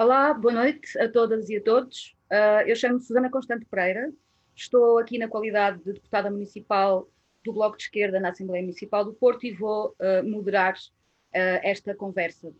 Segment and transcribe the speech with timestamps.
[0.00, 2.16] Olá, boa noite a todas e a todos.
[2.30, 4.12] Uh, eu chamo-me Susana Constante Pereira,
[4.54, 7.08] estou aqui na qualidade de deputada municipal
[7.44, 11.96] do Bloco de Esquerda na Assembleia Municipal do Porto e vou uh, moderar uh, esta
[11.96, 12.52] conversa.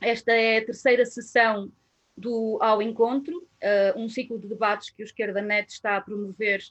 [0.00, 1.70] Esta é a terceira sessão
[2.18, 3.46] do Ao Encontro,
[3.94, 6.64] um ciclo de debates que o Esquerda Net está a promover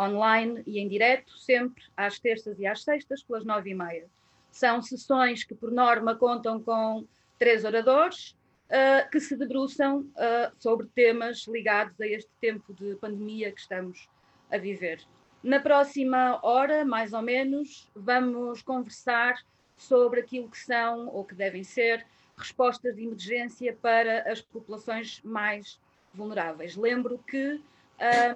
[0.00, 4.06] online e em direto, sempre às terças e às sextas, pelas nove e meia.
[4.50, 7.06] São sessões que, por norma, contam com
[7.38, 8.34] três oradores,
[8.68, 14.08] uh, que se debruçam uh, sobre temas ligados a este tempo de pandemia que estamos
[14.50, 15.00] a viver.
[15.42, 19.36] Na próxima hora, mais ou menos, vamos conversar
[19.76, 22.04] sobre aquilo que são ou que devem ser
[22.36, 25.80] respostas de emergência para as populações mais
[26.12, 26.76] vulneráveis.
[26.76, 27.60] Lembro que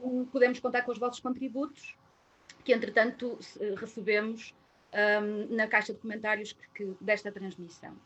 [0.02, 1.96] um, podemos contar com os vossos contributos,
[2.64, 3.38] que entretanto
[3.76, 4.54] recebemos
[4.92, 7.96] um, na caixa de comentários que, que, desta transmissão.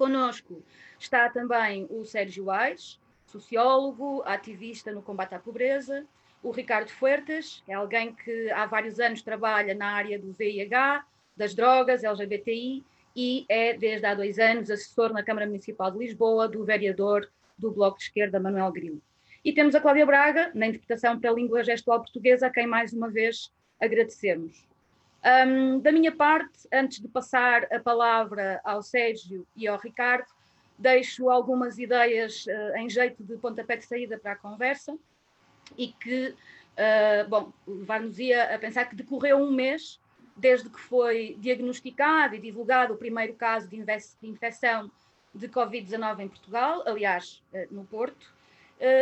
[0.00, 0.64] Conosco
[0.98, 6.06] está também o Sérgio Aires, sociólogo, ativista no combate à pobreza,
[6.42, 11.04] o Ricardo Fuertes, é alguém que há vários anos trabalha na área do VIH,
[11.36, 12.82] das drogas, LGBTI,
[13.14, 17.70] e é, desde há dois anos, assessor na Câmara Municipal de Lisboa do vereador do
[17.70, 19.02] Bloco de Esquerda, Manuel Grilo.
[19.44, 22.94] E temos a Cláudia Braga, na interpretação para a língua gestual portuguesa, a quem mais
[22.94, 24.69] uma vez agradecemos.
[25.22, 30.26] Um, da minha parte, antes de passar a palavra ao Sérgio e ao Ricardo,
[30.78, 34.96] deixo algumas ideias uh, em jeito de pontapé de saída para a conversa
[35.76, 40.00] e que, uh, bom, levar-nos-ia a pensar que decorreu um mês
[40.34, 44.90] desde que foi diagnosticado e divulgado o primeiro caso de, de infecção
[45.34, 48.40] de Covid-19 em Portugal, aliás, uh, no Porto,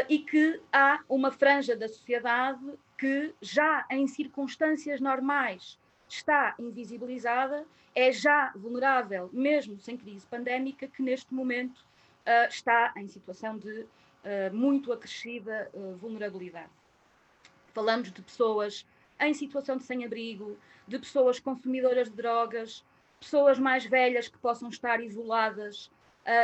[0.09, 2.59] e que há uma franja da sociedade
[2.99, 5.79] que já em circunstâncias normais
[6.15, 13.09] está invisibilizada, é já vulnerável, mesmo sem crise pandémica, que neste momento uh, está em
[13.09, 13.87] situação de uh,
[14.55, 16.71] muito acrescida uh, vulnerabilidade.
[17.75, 18.87] Falamos de pessoas
[19.21, 22.85] em situação de sem-abrigo, de pessoas consumidoras de drogas,
[23.19, 25.91] pessoas mais velhas que possam estar isoladas,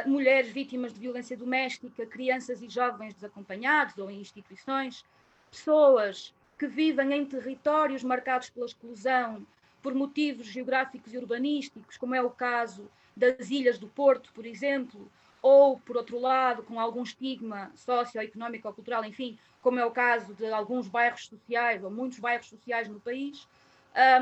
[0.06, 5.04] mulheres vítimas de violência doméstica, crianças e jovens desacompanhados ou em instituições,
[5.50, 9.46] pessoas que vivem em territórios marcados pela exclusão,
[9.82, 15.10] por motivos geográficos e urbanísticos, como é o caso das ilhas do Porto, por exemplo,
[15.42, 20.32] ou, por outro lado, com algum estigma socioeconómico ou cultural, enfim, como é o caso
[20.32, 23.46] de alguns bairros sociais ou muitos bairros sociais no país.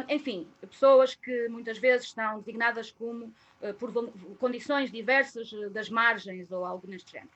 [0.08, 3.26] Enfim, pessoas que muitas vezes estão designadas como
[3.62, 3.90] uh, por
[4.38, 7.30] condições diversas das margens ou algo neste género.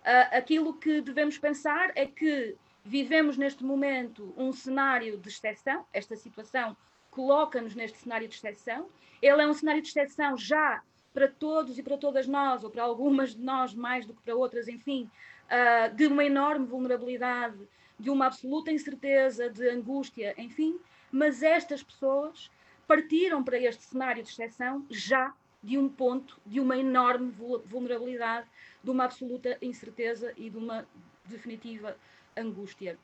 [0.00, 6.16] Uh, aquilo que devemos pensar é que vivemos neste momento um cenário de exceção, esta
[6.16, 6.76] situação
[7.10, 8.88] coloca-nos neste cenário de exceção.
[9.20, 10.82] Ele é um cenário de exceção já
[11.12, 14.34] para todos e para todas nós, ou para algumas de nós mais do que para
[14.34, 15.10] outras, enfim,
[15.46, 17.58] uh, de uma enorme vulnerabilidade,
[17.98, 20.78] de uma absoluta incerteza, de angústia, enfim,
[21.10, 22.50] mas estas pessoas
[22.86, 27.30] partiram para este cenário de exceção já de um ponto de uma enorme
[27.66, 28.48] vulnerabilidade,
[28.82, 30.86] de uma absoluta incerteza e de uma
[31.26, 31.96] definitiva
[32.36, 32.98] angústia.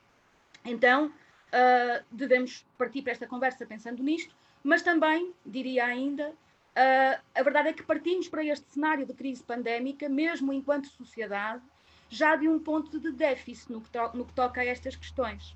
[0.63, 7.43] Então, uh, devemos partir para esta conversa pensando nisto, mas também, diria ainda, uh, a
[7.43, 11.63] verdade é que partimos para este cenário de crise pandémica, mesmo enquanto sociedade,
[12.09, 15.55] já de um ponto de déficit no que, no que toca a estas questões.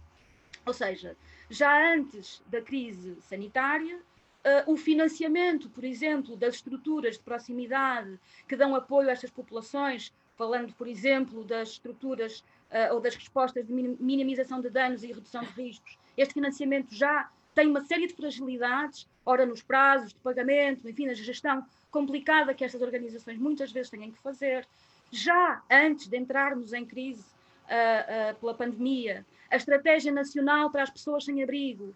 [0.66, 1.18] Ou seja,
[1.50, 4.00] já antes da crise sanitária,
[4.44, 10.12] Uh, o financiamento, por exemplo, das estruturas de proximidade que dão apoio a estas populações,
[10.36, 15.44] falando, por exemplo, das estruturas uh, ou das respostas de minimização de danos e redução
[15.44, 20.88] de riscos, este financiamento já tem uma série de fragilidades, ora nos prazos de pagamento,
[20.90, 24.66] enfim, na gestão complicada que estas organizações muitas vezes têm que fazer.
[25.12, 30.90] Já antes de entrarmos em crise uh, uh, pela pandemia, a Estratégia Nacional para as
[30.90, 31.94] Pessoas Sem Abrigo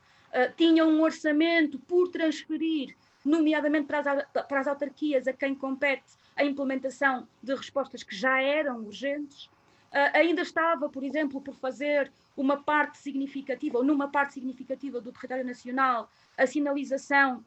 [0.58, 2.94] tinha um orçamento por transferir,
[3.24, 6.04] nomeadamente para as, para as autarquias a quem compete
[6.36, 9.50] a implementação de respostas que já eram urgentes.
[9.96, 15.10] Uh, ainda estava, por exemplo, por fazer uma parte significativa, ou numa parte significativa do
[15.10, 17.42] território nacional, a sinalização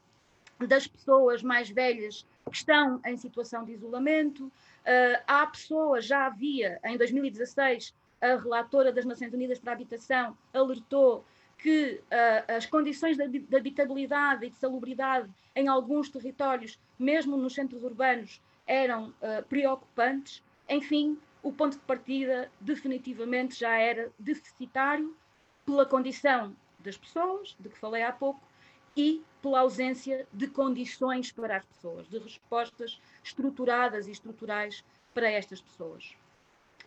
[0.66, 4.46] das pessoas mais velhas que estão em situação de isolamento.
[4.46, 10.36] Uh, há pessoas, já havia, em 2016, a relatora das Nações Unidas para a Habitação
[10.52, 11.24] alertou
[11.58, 17.54] que uh, as condições de, de habitabilidade e de salubridade em alguns territórios, mesmo nos
[17.54, 20.42] centros urbanos, eram uh, preocupantes.
[20.68, 21.18] Enfim,
[21.48, 25.16] o ponto de partida definitivamente já era deficitário
[25.64, 28.46] pela condição das pessoas, de que falei há pouco,
[28.94, 34.84] e pela ausência de condições para as pessoas, de respostas estruturadas e estruturais
[35.14, 36.14] para estas pessoas.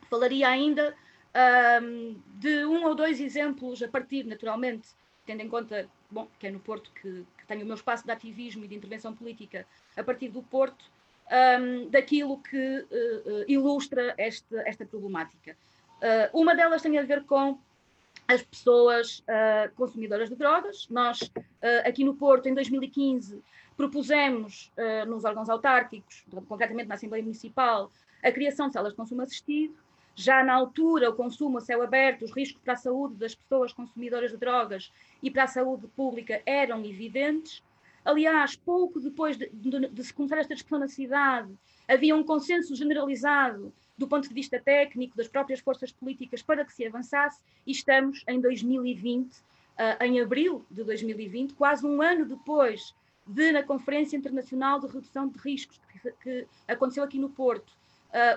[0.07, 0.95] Falaria ainda
[1.81, 4.89] um, de um ou dois exemplos, a partir, naturalmente,
[5.25, 8.11] tendo em conta bom, que é no Porto que, que tenho o meu espaço de
[8.11, 9.65] ativismo e de intervenção política,
[9.97, 10.85] a partir do Porto,
[11.31, 15.55] um, daquilo que uh, ilustra este, esta problemática.
[15.97, 17.57] Uh, uma delas tem a ver com
[18.27, 19.21] as pessoas
[19.75, 20.87] consumidoras de drogas.
[20.89, 21.19] Nós,
[21.83, 23.43] aqui no Porto, em 2015,
[23.75, 24.71] propusemos
[25.05, 27.91] nos órgãos autárquicos, concretamente na Assembleia Municipal,
[28.23, 29.75] a criação de salas de consumo assistido.
[30.15, 33.73] Já na altura, o consumo a céu aberto, os riscos para a saúde das pessoas
[33.73, 34.91] consumidoras de drogas
[35.21, 37.63] e para a saúde pública eram evidentes.
[38.03, 41.53] Aliás, pouco depois de, de, de se começar esta discussão na cidade,
[41.87, 46.73] havia um consenso generalizado do ponto de vista técnico das próprias forças políticas para que
[46.73, 49.41] se avançasse, e estamos em 2020, uh,
[49.77, 52.95] ah, em abril de 2020, quase um ano depois
[53.27, 57.69] de, na Conferência Internacional de Redução de Riscos, que, que aconteceu aqui no Porto,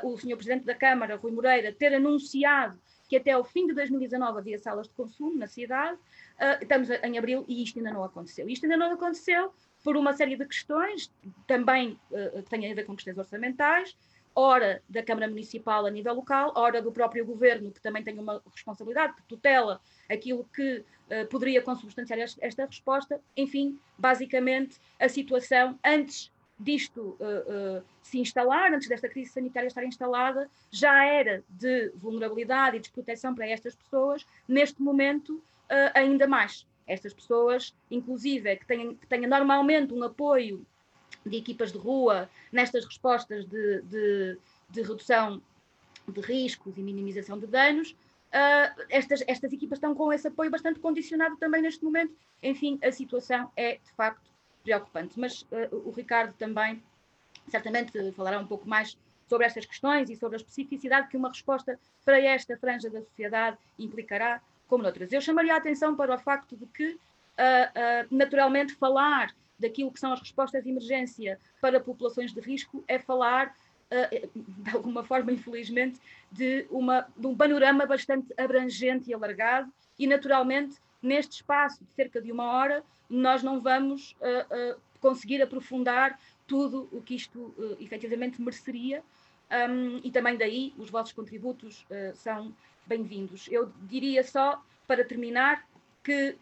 [0.02, 2.78] uh, o senhor Presidente da Câmara, Rui Moreira, ter anunciado
[3.08, 5.98] que até ao fim de 2019 havia salas de consumo na cidade,
[6.34, 8.48] Uh, estamos em abril e isto ainda não aconteceu.
[8.48, 9.52] Isto ainda não aconteceu
[9.84, 11.12] por uma série de questões,
[11.46, 13.96] também uh, que têm a ver com questões orçamentais,
[14.34, 18.42] ora da Câmara Municipal a nível local, ora do próprio Governo, que também tem uma
[18.52, 19.80] responsabilidade, que tutela
[20.10, 23.20] aquilo que uh, poderia consubstanciar esta, esta resposta.
[23.36, 29.84] Enfim, basicamente, a situação antes disto uh, uh, se instalar, antes desta crise sanitária estar
[29.84, 34.26] instalada, já era de vulnerabilidade e desproteção para estas pessoas.
[34.46, 36.66] Neste momento, uh, ainda mais.
[36.86, 40.64] Estas pessoas, inclusive, que têm, que normalmente um apoio
[41.24, 45.40] de equipas de rua nestas respostas de, de, de redução
[46.06, 50.78] de riscos e minimização de danos, uh, estas, estas equipas estão com esse apoio bastante
[50.78, 52.14] condicionado também neste momento.
[52.42, 54.33] Enfim, a situação é de facto
[54.64, 55.20] preocupante.
[55.20, 56.82] Mas uh, o Ricardo também
[57.48, 58.96] certamente falará um pouco mais
[59.28, 63.56] sobre estas questões e sobre a especificidade que uma resposta para esta franja da sociedade
[63.78, 65.12] implicará como noutras.
[65.12, 70.00] Eu chamaria a atenção para o facto de que, uh, uh, naturalmente, falar daquilo que
[70.00, 73.54] são as respostas de emergência para populações de risco é falar,
[73.90, 76.00] uh, de alguma forma, infelizmente,
[76.30, 82.20] de, uma, de um panorama bastante abrangente e alargado, e, naturalmente, neste espaço de cerca
[82.20, 84.16] de uma hora, nós não vamos
[85.04, 89.02] conseguir aprofundar tudo o que isto uh, efetivamente mereceria,
[89.70, 92.56] um, e também daí os vossos contributos uh, são
[92.86, 93.46] bem-vindos.
[93.50, 95.68] Eu diria só, para terminar,
[96.02, 96.36] que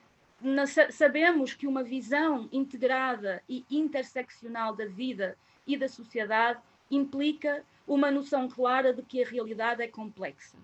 [0.91, 5.37] sabemos que uma visão integrada e interseccional da vida
[5.67, 6.61] e da sociedade
[6.91, 10.57] implica uma noção clara de que a realidade é complexa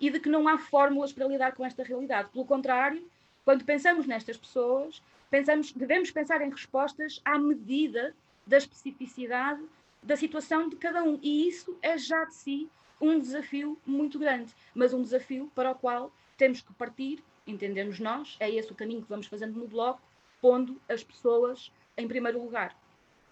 [0.00, 2.28] e de que não há fórmulas para lidar com esta realidade.
[2.30, 3.08] Pelo contrário,
[3.46, 5.00] quando pensamos nestas pessoas,
[5.30, 8.12] pensamos, devemos pensar em respostas à medida
[8.44, 9.64] da especificidade
[10.02, 11.16] da situação de cada um.
[11.22, 12.68] E isso é já de si
[13.00, 18.36] um desafio muito grande, mas um desafio para o qual temos que partir, entendemos nós,
[18.40, 20.02] é esse o caminho que vamos fazendo no bloco,
[20.40, 22.76] pondo as pessoas em primeiro lugar.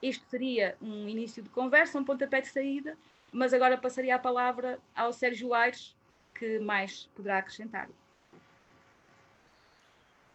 [0.00, 2.96] Este seria um início de conversa, um pontapé de saída,
[3.32, 5.96] mas agora passaria a palavra ao Sérgio Aires,
[6.32, 7.88] que mais poderá acrescentar.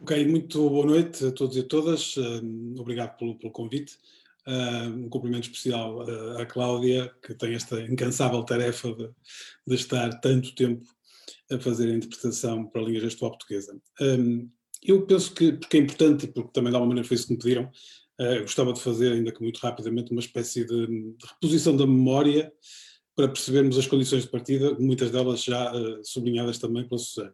[0.01, 2.16] Ok, muito boa noite a todos e a todas.
[2.78, 3.98] Obrigado pelo, pelo convite.
[4.48, 9.10] Uh, um cumprimento especial uh, à Cláudia, que tem esta incansável tarefa de,
[9.68, 10.88] de, estar tanto tempo
[11.51, 13.77] a fazer a interpretação para a língua gestual portuguesa.
[14.00, 14.50] Um,
[14.82, 17.34] eu penso que, porque é importante, e porque também de alguma maneira foi isso que
[17.34, 21.75] me pediram, uh, gostava de fazer, ainda que muito rapidamente, uma espécie de, de, reposição
[21.75, 22.53] da memória
[23.18, 27.34] para percebermos as condições de partida, muitas delas já sublinhadas também pela Susana.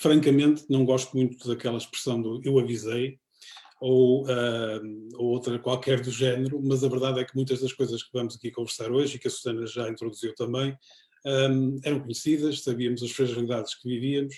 [0.00, 3.18] Francamente, não gosto muito daquela expressão do eu avisei,
[3.78, 8.02] ou, uh, ou, outra qualquer do género, mas a verdade é que muitas das coisas
[8.02, 10.74] que vamos aqui conversar hoje, e que a Susana já introduziu também,
[11.26, 14.36] um, eram conhecidas, sabíamos as fragilidades que vivíamos,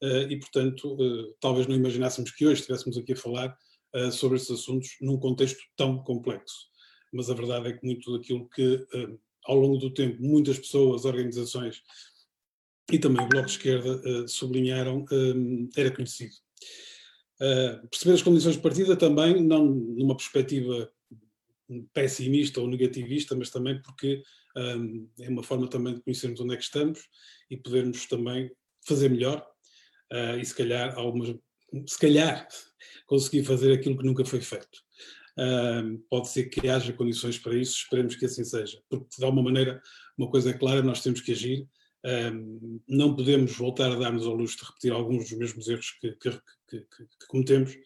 [0.00, 3.56] uh, e portanto, uh, talvez não imaginássemos que hoje estivéssemos aqui a falar
[4.12, 6.68] sobre esses assuntos num contexto tão complexo.
[7.12, 8.86] Mas a verdade é que muito daquilo que,
[9.44, 11.82] ao longo do tempo, muitas pessoas, organizações
[12.92, 15.04] e também o Bloco de Esquerda sublinharam,
[15.76, 16.34] era conhecido.
[17.40, 20.90] Uh, perceber as condições de partida também, não numa perspectiva
[21.94, 24.22] pessimista ou negativista, mas também porque
[24.56, 27.00] um, é uma forma também de conhecermos onde é que estamos
[27.50, 28.50] e podermos também
[28.86, 29.46] fazer melhor
[30.12, 31.34] uh, e se calhar algumas,
[31.86, 32.46] se calhar
[33.06, 34.78] conseguir fazer aquilo que nunca foi feito.
[35.38, 39.44] Uh, pode ser que haja condições para isso, esperemos que assim seja, porque de alguma
[39.44, 39.80] maneira
[40.18, 41.66] uma coisa é clara, nós temos que agir,
[42.88, 46.30] não podemos voltar a dar-nos ao luxo de repetir alguns dos mesmos erros que, que,
[46.68, 47.76] que, que cometemos,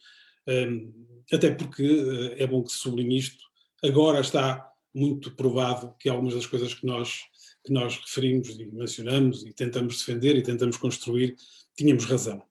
[1.33, 3.43] até porque uh, é bom que se sublinhe isto.
[3.83, 7.21] Agora está muito provado que algumas das coisas que nós,
[7.65, 11.35] que nós referimos e mencionamos e tentamos defender e tentamos construir,
[11.77, 12.43] tínhamos razão.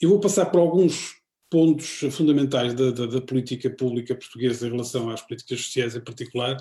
[0.00, 5.10] Eu vou passar por alguns pontos fundamentais da, da, da, política pública portuguesa em relação
[5.10, 6.56] às políticas sociais em particular,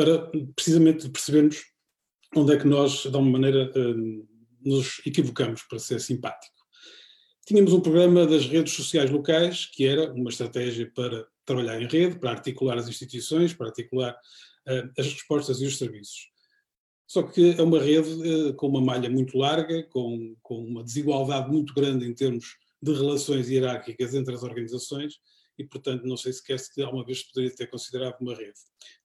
[0.00, 1.62] para precisamente percebermos
[2.34, 3.70] onde é que nós, de alguma maneira,
[4.64, 6.54] nos equivocamos, para ser simpático.
[7.46, 12.18] Tínhamos um programa das redes sociais locais, que era uma estratégia para trabalhar em rede,
[12.18, 16.30] para articular as instituições, para articular uh, as respostas e os serviços.
[17.06, 21.50] Só que é uma rede uh, com uma malha muito larga, com, com uma desigualdade
[21.50, 25.14] muito grande em termos de relações hierárquicas entre as organizações
[25.60, 28.58] e, portanto, não sei sequer se alguma vez poderia ter considerado uma rede.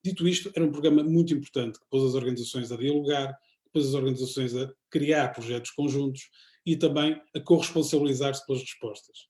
[0.04, 3.88] Dito isto, era um programa muito importante que pôs as organizações a dialogar, que pôs
[3.88, 6.30] as organizações a criar projetos conjuntos
[6.66, 9.28] e também a corresponsabilizar-se pelas respostas.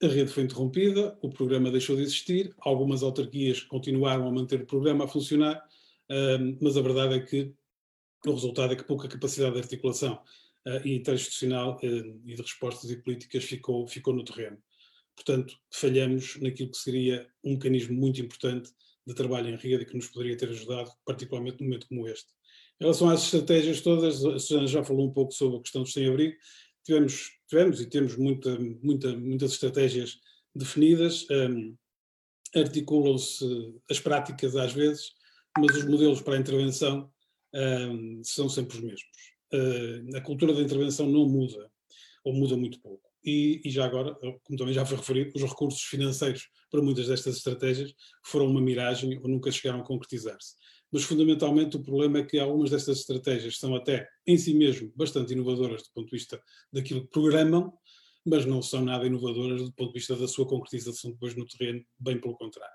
[0.00, 4.66] A rede foi interrompida, o programa deixou de existir, algumas autarquias continuaram a manter o
[4.66, 5.60] programa a funcionar,
[6.60, 7.52] mas a verdade é que
[8.24, 10.22] o resultado é que pouca capacidade de articulação
[10.66, 14.58] uh, interinstitucional uh, e de respostas e políticas ficou, ficou no terreno.
[15.18, 18.70] Portanto, falhamos naquilo que seria um mecanismo muito importante
[19.04, 22.28] de trabalho em rede que nos poderia ter ajudado, particularmente num momento como este.
[22.80, 25.88] Em relação às estratégias todas, a Susana já falou um pouco sobre a questão do
[25.88, 26.36] sem-abrigo,
[26.84, 30.20] tivemos, tivemos e temos muita, muita, muitas estratégias
[30.54, 31.76] definidas, um,
[32.54, 33.44] articulam-se
[33.90, 35.10] as práticas às vezes,
[35.58, 37.10] mas os modelos para a intervenção
[37.54, 39.10] um, são sempre os mesmos.
[39.52, 41.68] Uh, a cultura da intervenção não muda,
[42.22, 43.07] ou muda muito pouco.
[43.28, 47.36] E, e, já agora, como também já foi referido, os recursos financeiros para muitas destas
[47.36, 47.92] estratégias
[48.24, 50.54] foram uma miragem ou nunca chegaram a concretizar-se
[50.90, 55.32] mas fundamentalmente o problema é que algumas destas estratégias são até em si mesmo bastante
[55.32, 56.40] inovadoras do ponto de vista
[56.72, 57.72] daquilo que programam,
[58.24, 61.84] mas não são nada inovadoras do ponto de vista da sua concretização depois no terreno,
[61.98, 62.74] bem pelo contrário.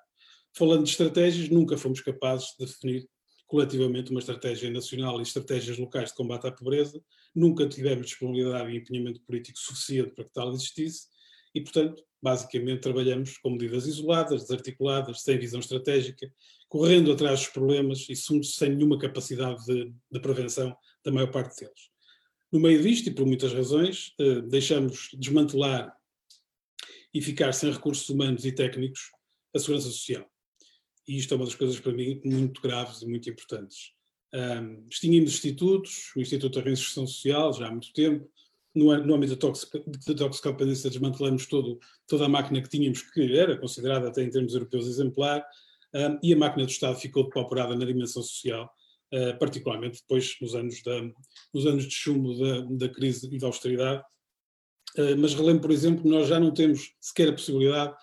[0.55, 3.10] Falando de estratégias, nunca fomos capazes de definir
[3.53, 7.00] coletivamente uma estratégia nacional e estratégias locais de combate à pobreza,
[7.36, 11.05] nunca tivemos disponibilidade e empenhamento político suficiente para que tal existisse,
[11.53, 16.33] e, portanto, basicamente trabalhamos com medidas isoladas, desarticuladas, sem visão estratégica,
[16.67, 21.91] correndo atrás dos problemas e sem nenhuma capacidade de, de prevenção da maior parte deles.
[22.51, 25.95] No meio disto, e por muitas razões, eh, deixamos desmantelar
[27.13, 29.12] e ficar sem recursos humanos e técnicos
[29.55, 30.32] a segurança social.
[31.07, 33.91] E isto é uma das coisas para mim muito graves e muito importantes.
[34.33, 38.27] Um, extinguimos institutos, o Instituto da Reinserção Social, já há muito tempo,
[38.74, 44.07] no, no âmbito da toxicodependência desmantelamos todo, toda a máquina que tínhamos, que era considerada
[44.07, 45.45] até em termos europeus exemplar,
[45.93, 48.74] um, e a máquina do Estado ficou depauperada na dimensão social,
[49.13, 51.01] uh, particularmente depois nos anos, da,
[51.53, 54.03] nos anos de chumbo da, da crise e da austeridade.
[54.98, 57.98] Uh, mas relembro, por exemplo, nós já não temos sequer a possibilidade de,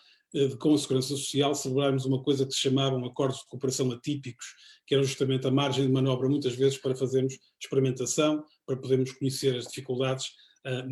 [0.58, 4.46] com a Segurança Social, celebrarmos uma coisa que se chamavam acordos de cooperação atípicos,
[4.87, 9.56] que eram justamente a margem de manobra, muitas vezes, para fazermos experimentação, para podermos conhecer
[9.56, 10.26] as dificuldades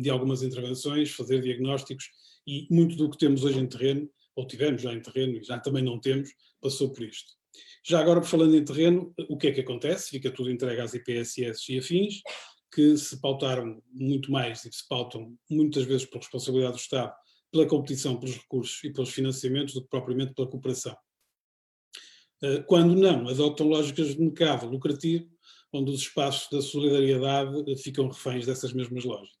[0.01, 2.09] de algumas intervenções, fazer diagnósticos,
[2.47, 5.59] e muito do que temos hoje em terreno, ou tivemos já em terreno e já
[5.59, 6.29] também não temos,
[6.61, 7.33] passou por isto.
[7.85, 10.09] Já agora, falando em terreno, o que é que acontece?
[10.09, 12.21] Fica tudo entregue às IPSS e afins,
[12.73, 17.13] que se pautaram muito mais e se pautam muitas vezes por responsabilidade do Estado,
[17.51, 20.95] pela competição pelos recursos e pelos financiamentos, do que propriamente pela cooperação.
[22.67, 25.29] Quando não, adotam lógicas de mercado lucrativo,
[25.73, 29.39] onde os espaços da solidariedade ficam reféns dessas mesmas lógicas.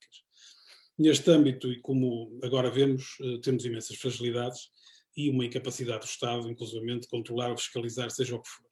[0.97, 4.69] Neste âmbito, e como agora vemos, eh, temos imensas fragilidades
[5.15, 8.69] e uma incapacidade do Estado, inclusivamente, de controlar ou fiscalizar, seja o que for.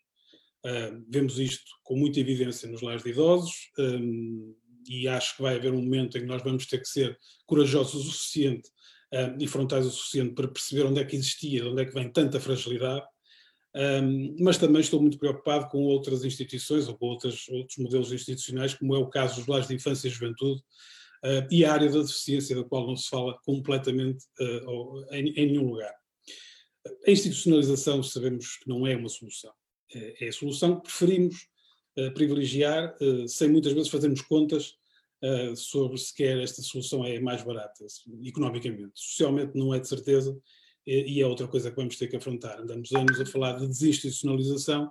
[1.08, 4.54] Vemos isto com muita evidência nos lares de idosos um,
[4.90, 8.06] e acho que vai haver um momento em que nós vamos ter que ser corajosos
[8.06, 8.70] o suficiente
[9.14, 11.94] uh, e frontais o suficiente para perceber onde é que existia, de onde é que
[11.94, 13.06] vem tanta fragilidade,
[13.76, 18.74] um, mas também estou muito preocupado com outras instituições ou com outras, outros modelos institucionais,
[18.74, 20.62] como é o caso dos lares de infância e juventude,
[21.24, 25.46] uh, e a área da deficiência, da qual não se fala completamente uh, em, em,
[25.48, 25.94] nenhum lugar.
[27.06, 29.52] A institucionalização sabemos que não é uma solução.
[29.94, 31.48] É, é a solução que preferimos
[32.14, 32.96] privilegiar,
[33.28, 34.76] sem muitas vezes fazermos contas
[35.56, 37.86] sobre se quer esta solução é mais barata,
[38.24, 38.92] economicamente.
[38.94, 40.38] Socialmente não é de certeza,
[40.86, 42.60] e é outra coisa que vamos ter que afrontar.
[42.60, 44.90] Andamos anos a falar de desinstitucionalização,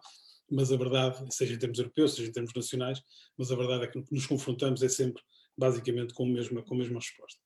[0.51, 3.03] mas a verdade, seja em termos europeus, seja em termos nacionais,
[3.37, 5.23] mas a verdade é que nos confrontamos é sempre
[5.57, 7.41] basicamente com a mesma, com a mesma resposta.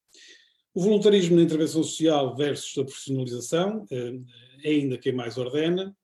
[0.74, 4.18] O voluntarismo na intervenção social versus a profissionalização eh,
[4.62, 5.96] é ainda quem mais ordena,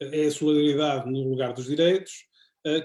[0.00, 2.31] é a solidariedade no lugar dos direitos, eh,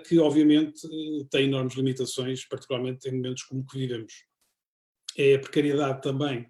[0.08, 4.26] que obviamente eh, tem enormes limitações, particularmente em momentos como que vivemos.
[5.18, 6.48] É a precariedade também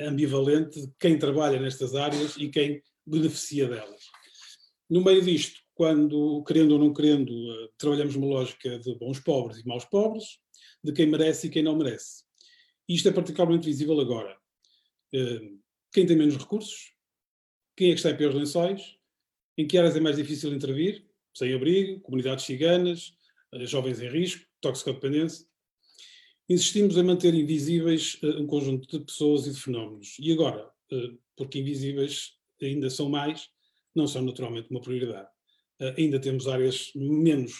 [0.00, 4.00] ambivalente de quem trabalha nestas áreas e quem beneficia delas.
[4.88, 7.32] No meio disto, quando, querendo ou não querendo,
[7.76, 10.38] trabalhamos uma lógica de bons pobres e maus pobres,
[10.84, 12.22] de quem merece e quem não merece.
[12.88, 14.38] Isto é particularmente visível agora.
[15.92, 16.92] Quem tem menos recursos,
[17.76, 18.96] quem é que está em piores lençóis,
[19.58, 21.05] em que áreas é mais difícil intervir,
[21.36, 23.12] sem abrigo, comunidades ciganas,
[23.64, 25.46] jovens em risco, toxicodependência.
[26.48, 30.16] Insistimos em manter invisíveis uh, um conjunto de pessoas e de fenómenos.
[30.18, 33.48] E agora, uh, porque invisíveis ainda são mais,
[33.94, 35.28] não são naturalmente uma prioridade.
[35.98, 37.52] Ainda temos áreas menos,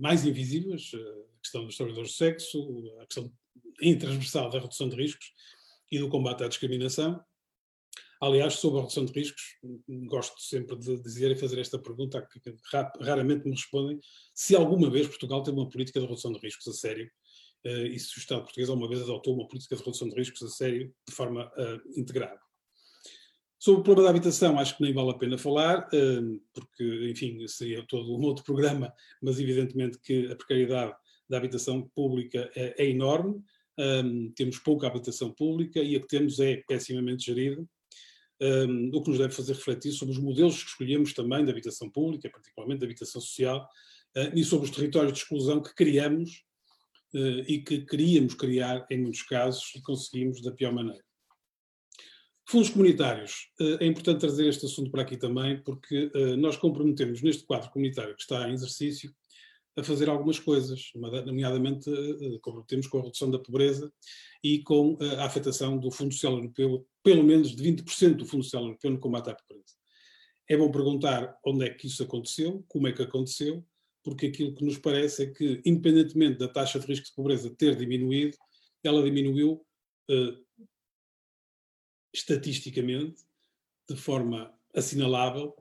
[0.00, 3.32] mais invisíveis, a questão dos trabalhadores de sexo, a questão
[4.00, 5.32] transversal da redução de riscos
[5.92, 7.24] e do combate à discriminação.
[8.20, 9.56] Aliás, sobre a redução de riscos,
[10.06, 12.54] gosto sempre de dizer e fazer esta pergunta, que
[13.00, 13.98] raramente me respondem,
[14.34, 17.10] se alguma vez Portugal teve uma política de redução de riscos a sério,
[17.64, 20.42] eh, e se o Estado português alguma vez adotou uma política de redução de riscos
[20.42, 22.38] a sério, de forma uh, integrada.
[23.58, 27.46] Sobre o problema da habitação, acho que nem vale a pena falar, uh, porque, enfim,
[27.48, 30.94] seria todo um outro programa, mas evidentemente que a precariedade
[31.26, 33.42] da habitação pública é, é enorme,
[33.78, 37.64] um, temos pouca habitação pública e a que temos é pessimamente gerida,
[38.40, 41.90] um, o que nos deve fazer refletir sobre os modelos que escolhemos também da habitação
[41.90, 43.68] pública, particularmente da habitação social,
[44.16, 46.44] uh, e sobre os territórios de exclusão que criamos
[47.14, 51.04] uh, e que queríamos criar em muitos casos e conseguimos da pior maneira.
[52.48, 53.50] Fundos comunitários.
[53.60, 58.16] Uh, é importante trazer este assunto para aqui também, porque nós comprometemos neste quadro comunitário
[58.16, 59.14] que está em exercício
[59.76, 61.88] a fazer algumas coisas, nomeadamente
[62.42, 63.90] comprometemos com a redução da pobreza
[64.42, 68.64] e com a afetação do Fundo Social Europeu pelo menos de 20% do Fundo Social
[68.64, 69.74] Europeu no combate à pobreza.
[70.48, 73.64] É bom perguntar onde é que isso aconteceu, como é que aconteceu,
[74.02, 77.76] porque aquilo que nos parece é que, independentemente da taxa de risco de pobreza ter
[77.76, 78.36] diminuído,
[78.82, 79.64] ela diminuiu
[80.10, 80.66] uh,
[82.12, 83.22] estatisticamente,
[83.88, 85.54] de forma assinalável,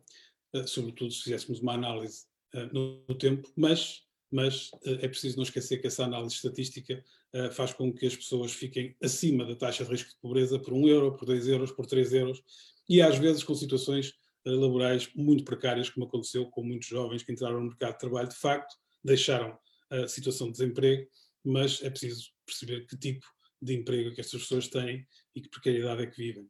[0.56, 2.28] uh, sobretudo se fizéssemos uma análise
[2.74, 7.74] no, no, tempo, mas, mas é preciso não esquecer que essa análise estatística uh, faz
[7.74, 11.16] com que as pessoas fiquem acima da taxa de risco de pobreza por um euro,
[11.16, 12.44] por dois euros, por três euros,
[12.88, 14.10] e às vezes com situações
[14.46, 18.30] uh, laborais muito precárias, como aconteceu com muitos jovens que entraram no mercado de trabalho,
[18.30, 19.58] de facto, deixaram
[19.90, 21.10] a situação de desemprego,
[21.44, 23.26] mas é preciso perceber que tipo
[23.62, 26.50] de emprego é que estas pessoas têm e que precariedade é que vivem.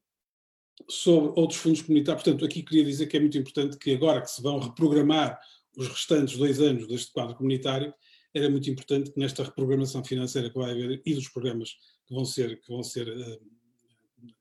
[0.88, 4.30] Sobre outros fundos comunitários, portanto, aqui queria dizer que é muito importante que agora que
[4.30, 5.40] se vão reprogramar
[5.80, 7.94] os restantes dois anos deste quadro comunitário,
[8.34, 11.72] era muito importante que nesta reprogramação financeira que vai haver e dos programas
[12.08, 13.40] que vão ser, que vão ser eh,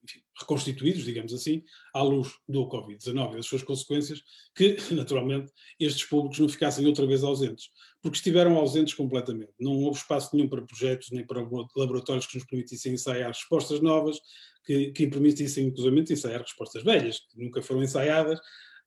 [0.02, 1.62] enfim, reconstituídos, digamos assim,
[1.94, 4.22] à luz do Covid-19 e das suas consequências,
[4.54, 7.70] que, naturalmente, estes públicos não ficassem outra vez ausentes,
[8.02, 9.52] porque estiveram ausentes completamente.
[9.58, 11.46] Não houve espaço nenhum para projetos, nem para
[11.76, 14.18] laboratórios que nos permitissem ensaiar respostas novas,
[14.64, 18.38] que, que permitissem, inclusive, ensaiar respostas velhas, que nunca foram ensaiadas,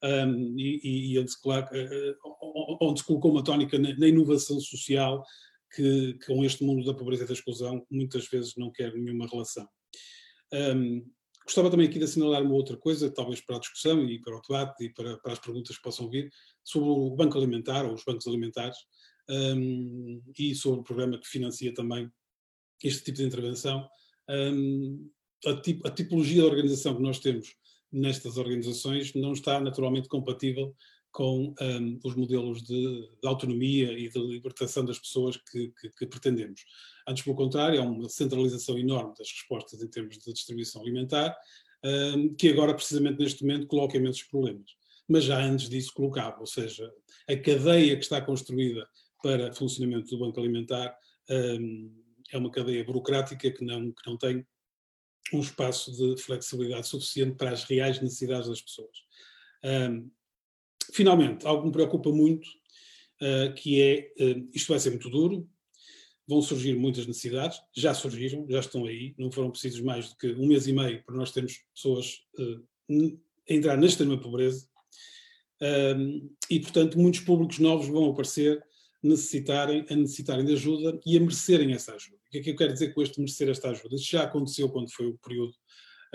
[0.03, 4.59] um, e, e onde, se coloca, uh, onde, se colocou uma tónica na, na inovação
[4.59, 5.23] social
[5.73, 9.27] que, que, com este mundo da pobreza e da exclusão muitas vezes não quer nenhuma
[9.27, 9.67] relação.
[10.53, 11.05] Um,
[11.45, 14.41] gostava também aqui de assinalar uma outra coisa, talvez para a discussão e para o
[14.41, 16.29] debate e para, para as perguntas que possam vir,
[16.63, 18.77] sobre o Banco Alimentar ou os bancos alimentares
[19.29, 22.09] um, e sobre o programa que financia também
[22.83, 23.87] este tipo de intervenção.
[25.45, 27.55] a, tip, a tipologia de organização que nós temos
[27.91, 30.75] nestas organizações não está naturalmente compatível
[31.11, 36.05] com um, os modelos de, de, autonomia e de libertação das pessoas que, que, que,
[36.05, 36.63] pretendemos.
[37.05, 41.35] Antes, pelo contrário, há uma centralização enorme das respostas em termos de distribuição alimentar,
[41.83, 44.71] um, que agora, precisamente neste momento, coloca imensos problemas.
[45.07, 46.89] Mas já antes disso colocava, ou seja,
[47.27, 48.87] a cadeia que está construída
[49.21, 50.95] para funcionamento do Banco Alimentar
[51.29, 51.91] um,
[52.31, 54.45] é uma cadeia burocrática que não, que não tem
[55.33, 58.97] um espaço de flexibilidade suficiente para as reais necessidades das pessoas.
[59.63, 60.09] Um,
[60.93, 62.47] finalmente, algo que me preocupa muito,
[63.21, 65.49] uh, que é, uh, isto vai ser muito duro,
[66.27, 70.27] vão surgir muitas necessidades, já surgiram, já estão aí, não foram precisos mais do que
[70.33, 74.69] um mês e meio para nós termos pessoas uh, a entrar na extrema pobreza,
[76.49, 78.63] e portanto muitos públicos novos vão aparecer
[79.03, 82.20] necessitarem, a necessitarem de ajuda e a merecerem essa ajuda.
[82.31, 83.93] O que é que eu quero dizer com este merecer esta ajuda?
[83.93, 85.53] Isso já aconteceu quando foi o período,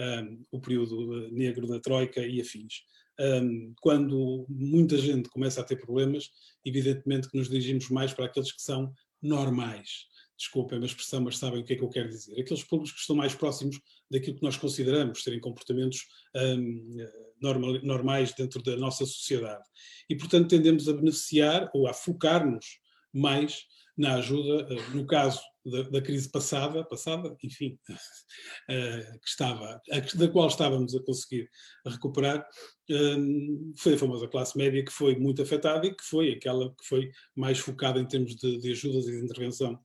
[0.01, 2.85] um, o período eh, negro da Troika e afins.
[3.21, 6.31] Um, quando muita gente começa a ter problemas,
[6.65, 10.07] evidentemente que nos dirigimos mais para aqueles que são normais.
[10.39, 12.41] Desculpem a expressão, mas sabem o que é que eu quero dizer.
[12.41, 13.79] Aqueles públicos que estão mais próximos
[14.11, 15.99] daquilo que nós consideramos serem comportamentos
[16.35, 16.97] um,
[17.43, 19.65] normal, normais dentro da nossa sociedade.
[20.09, 22.79] E, portanto, tendemos a beneficiar ou a focar-nos
[23.13, 29.81] mais na ajuda, uh, no caso da, da, crise passada, passada, enfim, uh, que estava,
[30.15, 31.49] da qual estávamos a conseguir
[31.85, 32.47] recuperar,
[32.91, 36.87] um, foi a famosa classe média que foi muito afetada e que foi aquela que
[36.87, 39.79] foi mais focada em termos de, de ajudas e de intervenção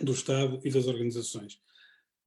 [0.00, 1.58] do Estado e das organizações.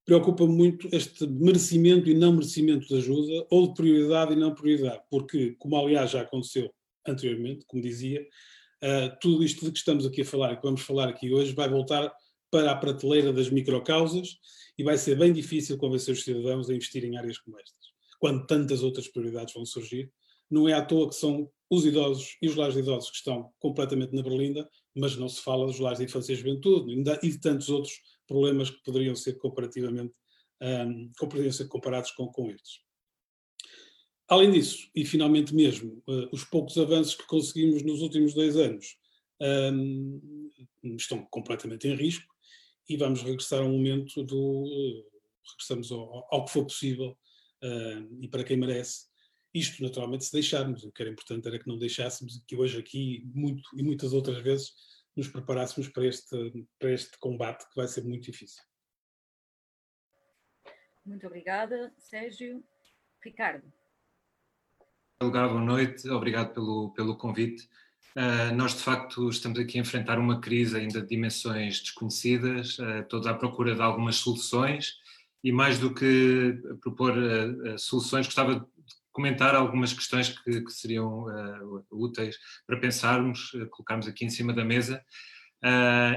[0.05, 5.01] Preocupa-me muito este merecimento e não merecimento de ajuda, ou de prioridade e não prioridade,
[5.09, 6.71] porque, como aliás já aconteceu
[7.07, 8.21] anteriormente, como dizia,
[8.83, 11.53] uh, tudo isto de que estamos aqui a falar e que vamos falar aqui hoje
[11.53, 12.13] vai voltar
[12.51, 14.37] para a prateleira das microcausas
[14.77, 17.77] e vai ser bem difícil convencer os cidadãos a investir em áreas como estas,
[18.19, 20.11] quando tantas outras prioridades vão surgir.
[20.49, 23.51] Não é à toa que são os idosos e os lares de idosos que estão
[23.59, 27.39] completamente na berlinda, mas não se fala dos lares de infância e juventude e de
[27.39, 27.93] tantos outros
[28.27, 30.13] problemas que poderiam ser comparativamente
[30.61, 32.79] um, poderiam ser comparados com, com estes.
[34.27, 38.97] Além disso, e finalmente mesmo, uh, os poucos avanços que conseguimos nos últimos dois anos
[39.71, 40.49] um,
[40.95, 42.34] estão completamente em risco
[42.87, 45.05] e vamos regressar a um momento do.
[45.51, 47.17] Regressamos ao, ao, que for possível
[47.63, 49.07] uh, e para quem merece.
[49.53, 50.83] Isto, naturalmente, se deixarmos.
[50.83, 54.41] O que era importante era que não deixássemos que hoje aqui, muito e muitas outras
[54.41, 54.73] vezes,
[55.15, 58.61] nos preparássemos para este, para este combate que vai ser muito difícil.
[61.05, 62.63] Muito obrigada, Sérgio.
[63.23, 63.71] Ricardo.
[65.21, 67.67] Olá, boa noite, obrigado pelo, pelo convite.
[68.17, 73.03] Uh, nós, de facto, estamos aqui a enfrentar uma crise ainda de dimensões desconhecidas, uh,
[73.09, 74.93] todos à procura de algumas soluções
[75.43, 78.65] e, mais do que propor uh, soluções, gostava de
[79.11, 81.25] comentar algumas questões que, que seriam
[81.89, 85.01] úteis para pensarmos, colocarmos aqui em cima da mesa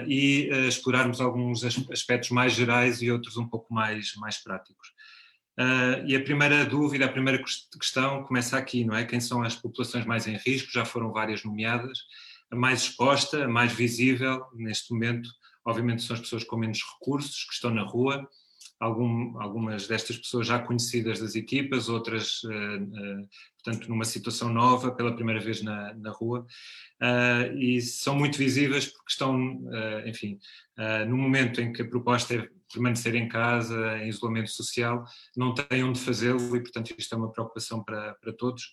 [0.08, 4.88] e explorarmos alguns aspectos mais gerais e outros um pouco mais, mais práticos.
[5.58, 9.04] Uh, e a primeira dúvida, a primeira questão começa aqui, não é?
[9.04, 10.70] Quem são as populações mais em risco?
[10.70, 11.98] Já foram várias nomeadas.
[12.48, 15.28] A mais exposta, a mais visível neste momento,
[15.66, 18.28] obviamente, são as pessoas com menos recursos, que estão na rua.
[18.78, 23.28] Algum, algumas destas pessoas já conhecidas das equipas, outras, uh, uh,
[23.60, 26.46] portanto, numa situação nova, pela primeira vez na, na rua.
[27.58, 29.60] e são muito visíveis porque estão,
[30.06, 30.38] enfim,
[31.08, 35.04] no momento em que a proposta é permanecer em casa, em isolamento social,
[35.36, 38.72] não têm onde fazê-lo e, portanto, isto é uma preocupação para, para todos.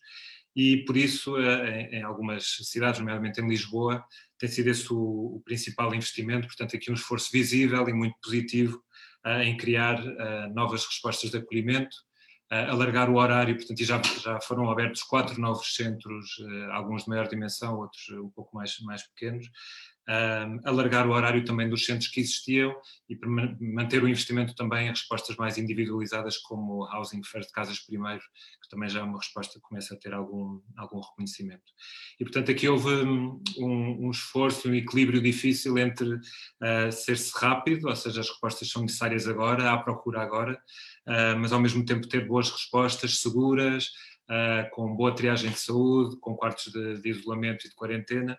[0.56, 4.06] E por isso, eh, em, em algumas cidades, nomeadamente em Lisboa,
[4.40, 8.82] tem sido esse o, o, principal investimento, portanto, aqui um esforço visível e muito positivo
[9.26, 11.96] uh, em criar uh, novas respostas de acolhimento,
[12.48, 16.38] alargar o horário, portanto, já, já foram abertos quatro novos centros,
[16.72, 19.48] alguns de maior dimensão, outros um pouco mais, mais pequenos,
[20.64, 22.76] alargar o horário também dos centros que existiam
[23.10, 23.18] e
[23.60, 28.22] manter o investimento também em respostas mais individualizadas como Housing First Casas Primeiro,
[28.62, 31.64] que também já é uma resposta que começa a ter algum, algum reconhecimento.
[32.20, 37.88] E portanto aqui houve hum, um, um esforço, um equilíbrio difícil entre uh, ser-se rápido,
[37.88, 40.54] ou seja, as respostas são necessárias agora, há procura agora,
[41.08, 43.90] uh, mas ao mesmo tempo ter boas respostas seguras,
[44.26, 48.36] Uh, com boa triagem de saúde, com quartos de, de, isolamento e de quarentena,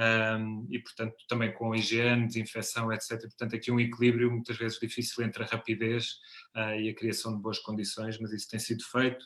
[0.00, 3.20] um, e, portanto, também com higiene, desinfecção, etc.
[3.20, 6.12] Portanto, aqui um equilíbrio muitas vezes difícil entre a rapidez
[6.56, 9.24] uh, e a criação de boas condições, mas isso tem sido feito.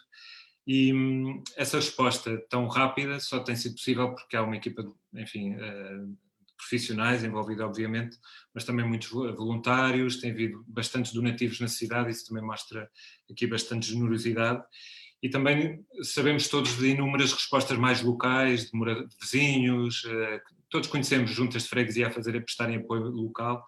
[0.66, 4.82] E um, essa resposta tão rápida só tem sido possível porque há uma equipa,
[5.14, 6.18] enfim, uh,
[6.56, 8.16] profissionais envolvida, obviamente,
[8.52, 12.90] mas também muitos voluntários, tem havido bastantes donativos na cidade, isso também mostra
[13.30, 14.64] aqui bastante generosidade.
[15.22, 21.62] E também sabemos todos de inúmeras respostas mais locais, de, vizinhos, uh, todos conhecemos juntas
[21.62, 23.64] de freguesia a fazer a prestarem apoio local,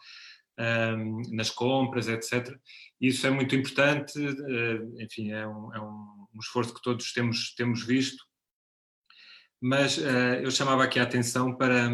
[0.59, 2.53] um, nas compras, etc.
[3.01, 7.87] Isso é muito importante, uh, enfim, é, um, é um, esforço que todos temos, temos
[7.87, 8.25] visto.
[9.61, 11.89] Mas uh, eu chamava aqui a atenção para,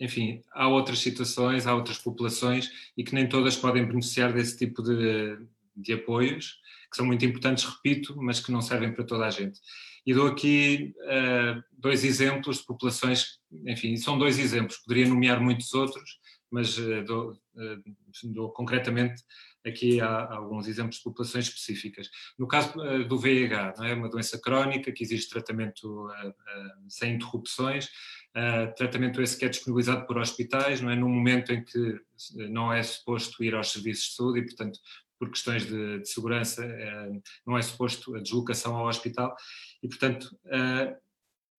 [0.00, 4.82] enfim, há outras situações, há outras populações e que nem todas podem beneficiar desse tipo
[4.82, 5.38] de,
[5.76, 6.58] de apoios
[6.90, 9.60] que são muito importantes, repito, mas que não servem para toda a gente.
[10.06, 15.72] E dou aqui uh, dois exemplos de populações, enfim, são dois exemplos, poderia nomear muitos
[15.74, 16.18] outros,
[16.50, 19.22] mas uh, dou, uh, dou, concretamente
[19.64, 22.08] aqui há, alguns exemplos de populações específicas.
[22.38, 22.72] No caso
[23.06, 26.08] do VIH, é uma doença crónica que existe tratamento
[26.88, 27.90] sem interrupções,
[28.78, 30.96] tratamento esse que é disponibilizado por hospitais, não é?
[30.96, 32.00] No momento em que
[32.48, 34.78] não é suposto ir aos serviços de saúde e, portanto,
[35.20, 39.36] por questões de, de segurança, eh, não é suposto a deslocação ao hospital
[39.82, 40.96] e, portanto, eh,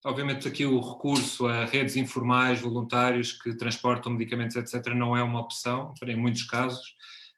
[0.03, 5.39] obviamente aqui o recurso a redes informais, voluntários que transportam medicamentos, etc., não é uma
[5.39, 6.95] opção, em muitos casos,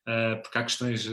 [0.08, 1.06] eh, porque há questões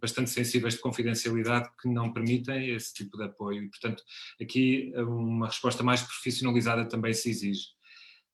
[0.00, 4.04] bastante sensíveis de confidencialidade que não permitem esse tipo de apoio e, portanto,
[4.40, 7.74] aqui uma resposta mais profissionalizada também se exige.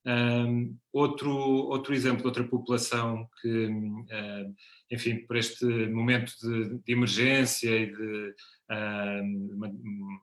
[0.07, 3.69] Um, outro, outro exemplo, outra população que,
[4.91, 8.35] enfim, por este momento de, de emergência e de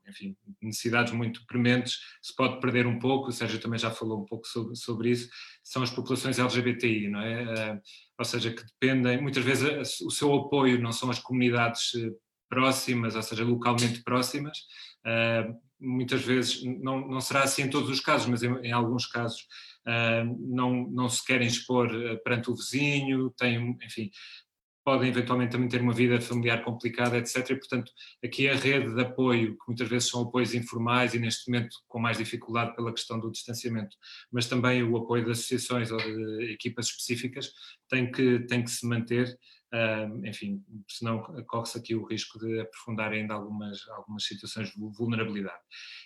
[0.08, 4.26] enfim, necessidades muito prementes, se pode perder um pouco, o Sérgio também já falou um
[4.26, 5.30] pouco sobre, sobre isso,
[5.64, 7.44] são as populações LGBTI, não é?
[7.44, 7.82] Uh,
[8.18, 12.10] ou seja, que dependem, muitas vezes o seu apoio não são as comunidades eh,
[12.50, 14.58] próximas, ou seja, localmente próximas,
[15.08, 19.06] Uh, muitas vezes, não, não será assim em todos os casos, mas em, em alguns
[19.06, 19.42] casos
[19.88, 24.10] uh, não, não se querem expor uh, perante o vizinho, têm, enfim,
[24.88, 27.50] podem eventualmente também ter uma vida familiar complicada, etc.
[27.50, 27.92] E, portanto,
[28.24, 32.00] aqui a rede de apoio, que muitas vezes são apoios informais e neste momento com
[32.00, 33.98] mais dificuldade pela questão do distanciamento,
[34.32, 37.52] mas também o apoio de associações ou de equipas específicas,
[37.90, 39.38] tem que, tem que se manter
[40.24, 45.60] Enfim, senão corre-se aqui o risco de aprofundar ainda algumas, algumas situações de vulnerabilidade.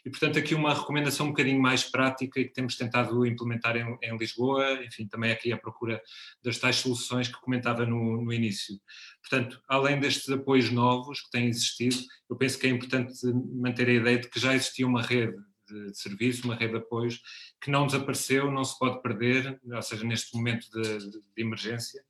[0.04, 3.98] E, portanto, aqui uma recomendação um bocadinho mais prática e que temos tentado implementar em,
[4.02, 6.02] em Lisboa, enfim, também aqui à procura
[6.44, 8.76] das tais soluções que comentava no, no início.
[9.22, 11.98] Portanto, além destes apoios novos que têm existido,
[12.30, 13.14] eu penso que é importante
[13.54, 15.38] manter a ideia de que já existia uma rede
[15.72, 17.22] de, de serviço, uma rede de apoios
[17.62, 22.04] que não desapareceu, não se pode perder, ou seja, neste momento de, de, de emergência,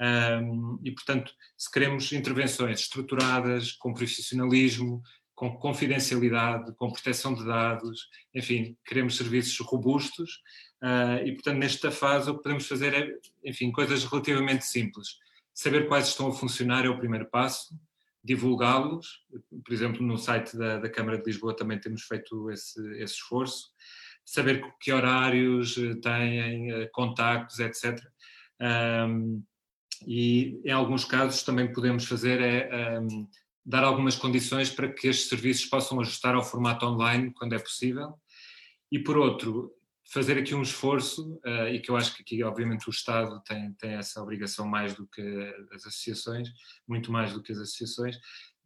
[0.00, 5.02] um, e, portanto, se queremos intervenções estruturadas, com profissionalismo,
[5.34, 10.40] com confidencialidade, com proteção de dados, enfim, queremos serviços robustos
[10.82, 13.08] uh, e, portanto, nesta fase o que podemos fazer é,
[13.44, 15.16] enfim, coisas relativamente simples.
[15.54, 17.74] Saber quais estão a funcionar é o primeiro passo,
[18.22, 19.24] divulgá-los,
[19.64, 23.70] por exemplo, no site da, da, Câmara de Lisboa também temos feito esse, esse esforço,
[24.24, 27.98] saber que horários eh, têm, eh, contactos, etc.
[28.60, 29.42] Um,
[30.06, 33.28] e em alguns casos também podemos fazer é um,
[33.64, 38.14] dar algumas condições para que estes serviços possam ajustar ao formato online quando é possível.
[38.90, 39.70] E por outro,
[40.10, 43.72] fazer aqui um esforço, uh, e que eu acho que aqui obviamente o Estado tem,
[43.74, 45.22] tem essa obrigação mais do que
[45.72, 46.48] as associações,
[46.86, 48.18] muito mais do que as associações,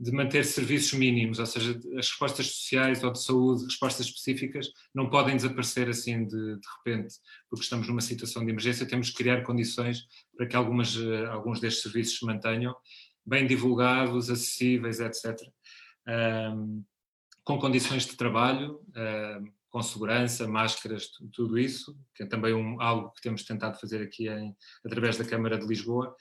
[0.03, 5.09] de manter serviços mínimos, ou seja, as respostas sociais ou de saúde, respostas específicas, não
[5.09, 7.15] podem desaparecer assim de, de repente,
[7.49, 10.05] porque estamos numa situação de emergência, temos que criar condições
[10.37, 12.75] para que algumas, eh, alguns destes serviços se mantenham
[13.25, 15.41] bem divulgados, acessíveis, etc.
[16.09, 16.85] Um,
[17.45, 23.13] com condições de trabalho, um, com segurança, máscaras, tudo isso, que é também um, algo
[23.13, 24.53] que temos tentado fazer aqui em,
[24.85, 26.17] através da Câmara de Lisboa,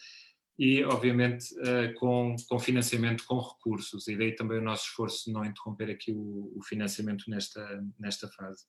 [0.63, 5.33] e, obviamente, uh, com, com financiamento com recursos, e daí também o nosso esforço de
[5.33, 8.65] não interromper aqui o, o financiamento nesta, nesta fase.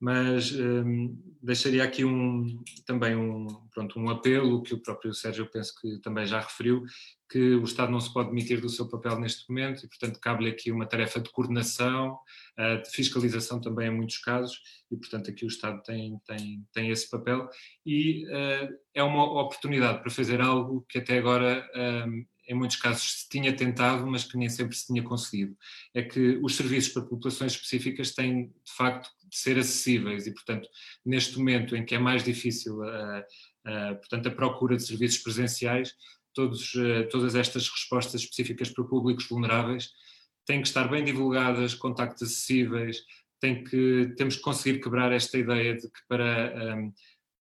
[0.00, 5.74] Mas um, deixaria aqui um, também um, pronto, um apelo que o próprio Sérgio penso
[5.80, 6.84] que também já referiu,
[7.30, 10.50] que o Estado não se pode demitir do seu papel neste momento e, portanto, cabe-lhe
[10.50, 12.18] aqui uma tarefa de coordenação,
[12.58, 16.90] uh, de fiscalização também em muitos casos e, portanto, aqui o Estado tem, tem, tem
[16.90, 17.48] esse papel
[17.84, 21.68] e uh, é uma oportunidade para fazer algo que até agora,
[22.06, 25.56] um, em muitos casos, se tinha tentado, mas que nem sempre se tinha conseguido.
[25.94, 30.68] É que os serviços para populações específicas têm, de facto, de ser acessíveis e, portanto,
[31.04, 33.24] neste momento em que é mais difícil a,
[33.64, 35.94] a portanto, a procura de serviços presenciais,
[36.34, 39.90] todos, eh, todas estas respostas específicas para públicos vulneráveis
[40.44, 42.98] têm que estar bem divulgadas, contactos acessíveis,
[43.40, 46.76] tem que, temos que conseguir quebrar esta ideia de que para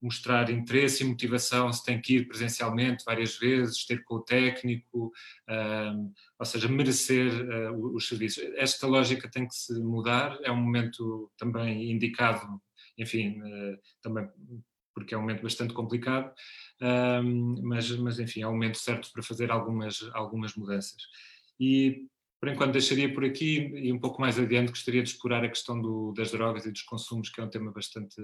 [0.04, 5.12] mostrar interesse e motivação se tem que ir presencialmente várias vezes, ter com o técnico,
[5.50, 7.32] um, ou seja, merecer
[7.72, 8.44] uh, os serviços.
[8.58, 12.62] Esta lógica tem que se mudar, é um momento também indicado,
[12.98, 14.28] enfim, uh, também
[14.94, 16.32] porque é um momento bastante complicado,
[17.24, 21.02] um, mas, mas enfim, é o momento certo para fazer algumas, algumas mudanças.
[21.60, 22.08] E
[22.40, 25.82] por enquanto deixaria por aqui e um pouco mais adiante gostaria de explorar a questão
[25.82, 28.22] do, das drogas e dos consumos, que é um tema bastante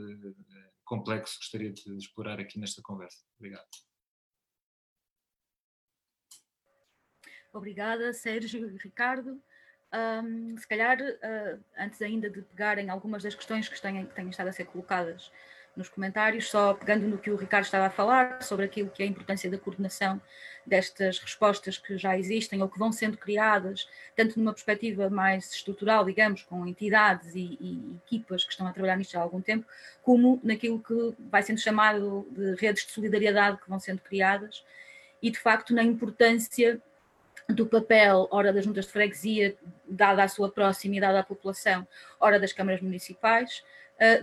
[0.90, 3.24] complexo, gostaria de explorar aqui nesta conversa.
[3.38, 3.70] Obrigado.
[7.54, 9.42] Obrigada, Sérgio e Ricardo.
[9.94, 14.30] Um, se calhar, uh, antes ainda de pegarem algumas das questões que têm, que têm
[14.30, 15.32] estado a ser colocadas
[15.80, 19.06] nos comentários, só pegando no que o Ricardo estava a falar, sobre aquilo que é
[19.06, 20.22] a importância da coordenação
[20.66, 26.06] destas respostas que já existem ou que vão sendo criadas, tanto numa perspectiva mais estrutural,
[26.06, 29.66] digamos, com entidades e, e equipas que estão a trabalhar nisto há algum tempo,
[30.04, 34.64] como naquilo que vai sendo chamado de redes de solidariedade que vão sendo criadas.
[35.22, 36.80] E, de facto, na importância
[37.48, 39.56] do papel, ora das juntas de freguesia,
[39.88, 41.88] dada a sua proximidade à população,
[42.20, 43.64] ora das câmaras municipais,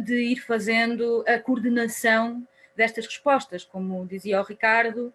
[0.00, 3.64] de ir fazendo a coordenação destas respostas.
[3.64, 5.12] Como dizia o Ricardo,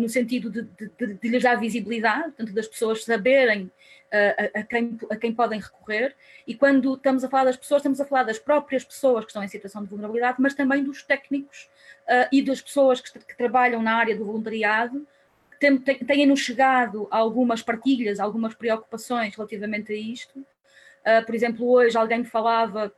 [0.00, 3.70] no sentido de, de, de, lhes dar visibilidade, tanto das pessoas saberem
[4.12, 6.14] a, a, quem, a quem podem recorrer,
[6.46, 9.42] e quando estamos a falar das pessoas, estamos a falar das próprias pessoas que estão
[9.42, 11.68] em situação de vulnerabilidade, mas também dos técnicos
[12.30, 15.06] e das pessoas que, que, trabalham na área do voluntariado,
[16.06, 20.44] têm-nos chegado algumas partilhas, algumas preocupações relativamente a isto.
[21.26, 22.92] por exemplo, hoje alguém falava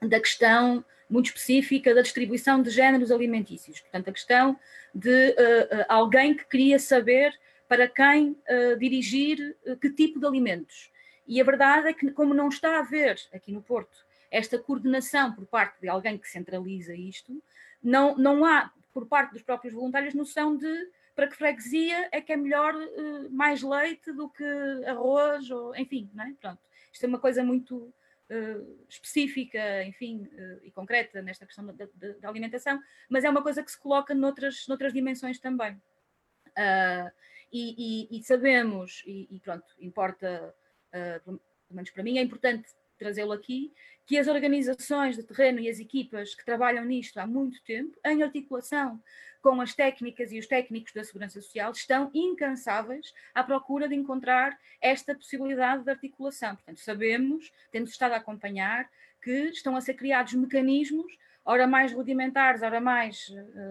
[0.00, 3.80] da questão muito específica da distribuição de géneros alimentícios.
[3.80, 4.58] Portanto, a questão
[4.94, 7.36] de uh, alguém que queria saber
[7.68, 10.90] para quem uh, dirigir que tipo de alimentos.
[11.26, 15.32] E a verdade é que, como não está a haver aqui no Porto esta coordenação
[15.32, 17.42] por parte de alguém que centraliza isto,
[17.82, 22.32] não, não há, por parte dos próprios voluntários, noção de para que freguesia é que
[22.32, 22.72] é melhor
[23.30, 24.44] mais leite do que
[24.86, 26.32] arroz, ou, enfim, não é?
[26.40, 26.60] Pronto.
[26.92, 27.92] Isto é uma coisa muito
[28.30, 33.42] uh, específica, enfim, uh, e concreta nesta questão da, da, da, alimentação, mas é uma
[33.42, 35.74] coisa que se coloca noutras, noutras dimensões também.
[36.48, 37.10] Uh,
[37.52, 40.54] e, e, e, sabemos, e, e, pronto, importa,
[41.24, 42.68] pelo menos para mim, é importante
[43.00, 43.72] trazê-lo aqui,
[44.06, 48.22] que as organizações de terreno e as equipas que trabalham nisto há muito tempo, em
[48.22, 49.02] articulação
[49.42, 54.56] com as técnicas e os técnicos da Segurança Social, estão incansáveis à procura de encontrar
[54.80, 56.54] esta possibilidade de articulação.
[56.56, 58.88] Portanto, sabemos, temos estado a acompanhar,
[59.22, 61.10] que estão a ser criados mecanismos,
[61.44, 63.26] ora mais rudimentares, ora mais,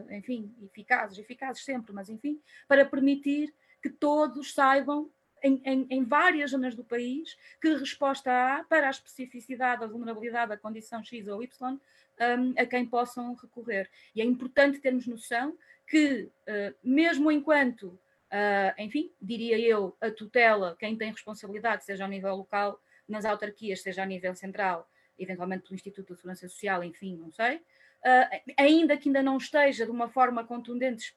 [0.10, 5.10] eh, enfim, eficazes, eficazes sempre, mas enfim, para permitir que todos saibam
[5.44, 10.54] em, em, em, várias zonas do país que resposta há para a especificidade, a vulnerabilidade,
[10.54, 13.90] a condição X ou Y, um, a quem possam recorrer.
[14.16, 20.76] E é importante termos noção que, uh, mesmo enquanto, uh, enfim, diria eu, a tutela,
[20.80, 25.76] quem tem responsabilidade, seja ao nível local, nas autarquias, seja a nível central, eventualmente pelo
[25.76, 30.10] Instituto de Segurança Social, enfim, não sei, uh, ainda que ainda não esteja de uma
[30.10, 31.16] forma contundente,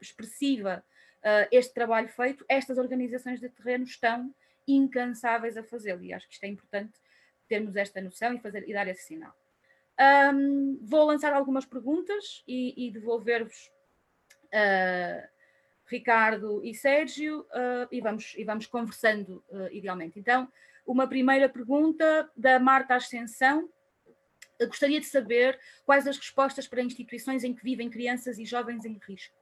[0.00, 0.84] expressiva,
[1.24, 4.34] uh, este trabalho feito, estas organizações de terreno estão
[4.66, 6.02] incansáveis a fazê-lo.
[6.02, 6.92] E acho que isto é importante
[7.48, 9.34] termos esta noção e, fazer, e dar esse sinal.
[10.34, 13.70] Um, vou lançar algumas perguntas e, e devolver-vos,
[14.46, 15.28] uh,
[15.86, 20.18] Ricardo e Sérgio, uh, e, vamos, e vamos conversando idealmente.
[20.18, 20.48] Então,
[20.86, 23.68] uma primeira pergunta da Marta Ascensão.
[24.58, 28.84] Eu gostaria de saber quais as respostas para instituições em que vivem crianças e jovens
[28.84, 29.41] em risco.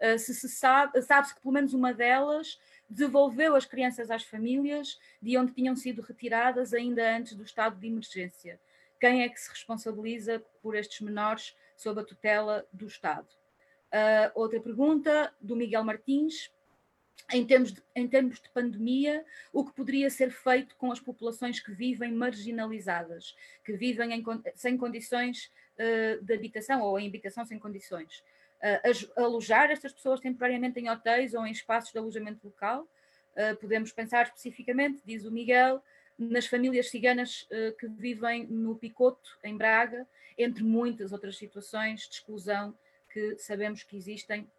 [0.00, 2.58] Uh, se se sabe, sabe-se que pelo menos uma delas
[2.88, 7.86] devolveu as crianças às famílias de onde tinham sido retiradas ainda antes do estado de
[7.86, 8.60] emergência.
[9.00, 13.28] Quem é que se responsabiliza por estes menores sob a tutela do Estado?
[13.88, 16.50] Uh, outra pergunta do Miguel Martins.
[17.30, 21.60] Em termos, de, em termos de pandemia, o que poderia ser feito com as populações
[21.60, 27.58] que vivem marginalizadas, que vivem em, sem condições uh, de habitação ou em habitação sem
[27.58, 28.22] condições?
[28.62, 32.88] Uh, alojar estas pessoas temporariamente em hotéis ou em espaços de alojamento local.
[33.34, 35.82] Uh, podemos pensar especificamente, diz o Miguel,
[36.18, 42.16] nas famílias ciganas uh, que vivem no Picoto, em Braga, entre muitas outras situações de
[42.16, 42.76] exclusão
[43.12, 44.50] que sabemos que existem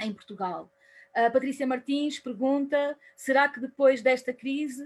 [0.00, 0.70] em Portugal.
[1.14, 4.84] A Patrícia Martins pergunta: será que depois desta crise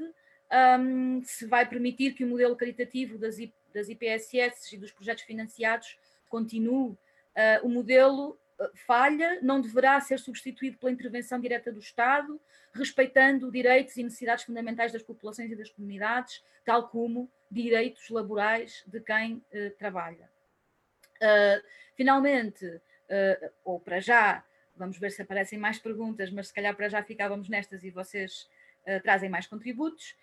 [0.80, 3.36] um, se vai permitir que o modelo caritativo das,
[3.72, 6.96] das IPSS e dos projetos financiados continue
[7.34, 12.40] Uh, o modelo ah, falha, não deverá ser substituído pela intervenção direta do Estado,
[12.72, 19.00] respeitando direitos e necessidades fundamentais das populações e das comunidades, tal como direitos laborais de
[19.00, 20.30] quem uh, trabalha.
[21.16, 21.62] Uh,
[21.96, 24.44] finalmente, uh, ou para já,
[24.76, 28.48] vamos ver se aparecem mais perguntas, mas se calhar para já ficávamos nestas e vocês
[29.04, 30.16] trazem mais contributos.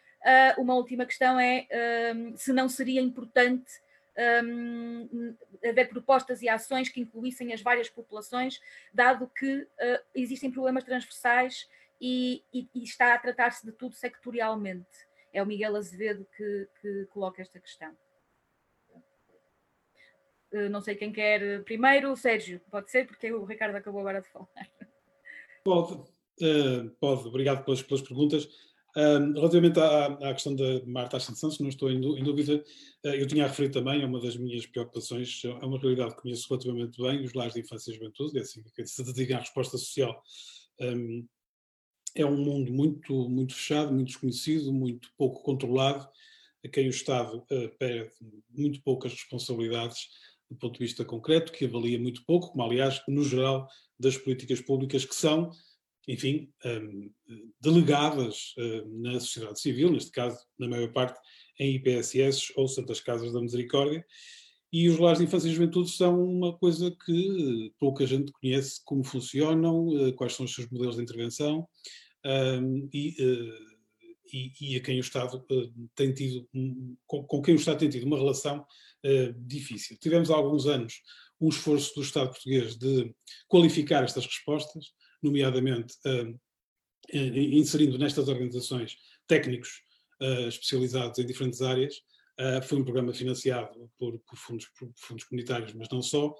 [0.57, 1.65] uma última questão é
[2.35, 3.71] se não seria importante
[4.43, 8.59] um, haver propostas e ações que incluíssem as várias populações,
[8.93, 15.07] dado que uh, existem problemas transversais e, e, e está a tratar-se de tudo sectorialmente.
[15.31, 17.95] É o Miguel Azevedo que, que coloca esta questão.
[20.51, 24.27] Uh, não sei quem quer primeiro, Sérgio, pode ser, porque o Ricardo acabou agora de
[24.29, 24.49] falar.
[25.63, 28.47] Pode, uh, pode, obrigado pelas, pelas perguntas.
[28.97, 32.63] Um, relativamente à, à, questão da Marta Ascensão, se não estou em, em dúvida,
[33.05, 36.21] uh, eu tinha a referir também, é uma das minhas preocupações, é uma realidade que
[36.23, 39.39] conheço relativamente bem, os lares de infância e juventude, é assim que se dedica à
[39.39, 40.21] resposta social.
[40.81, 41.27] Um,
[42.15, 46.07] é um mundo muito, muito fechado, muito desconhecido, muito pouco controlado,
[46.65, 48.11] a quem o Estado uh, perde
[48.49, 50.07] muito poucas responsabilidades
[50.49, 53.69] do ponto de vista concreto, que avalia muito pouco, como aliás, no geral,
[53.99, 55.51] das políticas públicas que são
[56.07, 57.11] enfim, um,
[57.61, 61.19] delegadas uh, na sociedade civil, neste caso, na maior parte,
[61.59, 64.05] em IPSS ou Santas Casas da Misericórdia,
[64.71, 69.03] e os lares de infância e juventude são uma coisa que pouca gente conhece como
[69.03, 71.67] funcionam, quais são os seus modelos de intervenção
[72.93, 73.15] e,
[74.31, 75.43] e, e a quem o Estado
[75.95, 76.47] tem tido,
[77.07, 78.63] com, com quem o Estado tem tido uma relação
[79.39, 79.97] difícil.
[79.99, 81.01] Tivemos há alguns anos
[81.41, 83.11] um esforço do Estado português de
[83.47, 84.85] qualificar estas respostas,
[85.21, 85.95] nomeadamente
[87.11, 88.97] inserindo nestas organizações
[89.27, 89.81] técnicos
[90.47, 92.01] especializados em diferentes áreas,
[92.39, 96.33] Uh, foi um programa financiado por, por, fundos, por, fundos, comunitários, mas não só,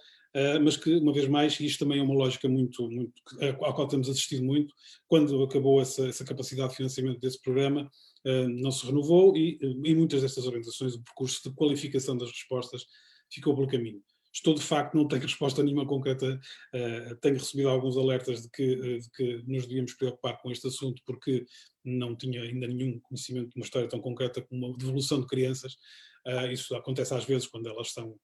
[0.64, 3.12] mas que, uma vez mais, isto também é uma lógica muito, muito
[3.42, 4.74] à qual temos assistido muito,
[5.08, 7.92] quando acabou essa, essa capacidade de financiamento desse programa,
[8.62, 12.86] não se renovou e em muitas destas organizações o percurso de qualificação das respostas
[13.30, 14.02] ficou pelo caminho.
[14.34, 16.40] Estou, de facto, não tenho resposta nenhuma concreta.
[16.74, 20.68] Uh, tenho recebido alguns alertas de que, uh, de que, nos devíamos preocupar com este
[20.68, 21.46] assunto, porque
[21.84, 25.74] não tinha ainda nenhum conhecimento de uma história tão concreta como uma devolução de crianças.
[26.28, 28.16] Uh, isso acontece às vezes quando elas são,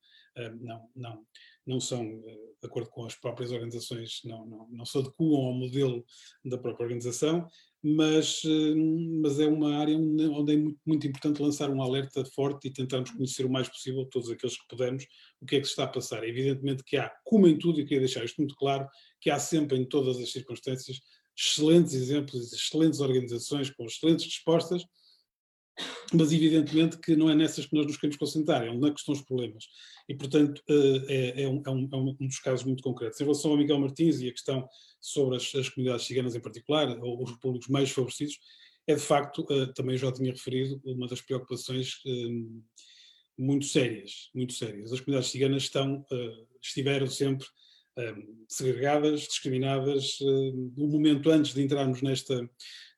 [0.60, 1.26] não, não,
[1.66, 6.06] não são, de acordo com as próprias organizações, não, não, não se adequam ao modelo
[6.44, 7.48] da própria organização
[7.88, 12.68] mas, hum, mas é uma área onde é muito, muito, importante lançar um alerta forte
[12.68, 15.06] e tentarmos conhecer o mais possível, todos aqueles que pudermos,
[15.40, 16.24] o que é que se está a passar.
[16.24, 18.88] É evidentemente que há, como em tudo, e queria deixar isto muito claro,
[19.22, 21.00] que há sempre em todas as circunstâncias
[21.38, 24.84] excelentes exemplos, excelentes organizações com excelentes respostas,
[26.14, 29.00] mas evidentemente que não é nessas que nós nos queremos concentrar, é onde é que
[29.00, 29.66] estão os problemas.
[30.08, 33.20] E, portanto, eh, é, é, um, é, um, é, um, dos casos muito concretos.
[33.20, 34.68] Em relação ao Miguel Martins e a questão
[35.02, 38.38] sobre as, as comunidades ciganas em particular, ou os públicos mais favorecidos,
[38.88, 42.72] é de facto, eh, também já tinha referido, uma das preocupações eh,
[43.38, 44.94] muito sérias, muito sérias.
[44.94, 46.06] As comunidades ciganas estão,
[46.62, 47.46] estiveram sempre
[48.48, 50.18] segregadas, discriminadas.
[50.76, 52.50] No momento antes de entrarmos nesta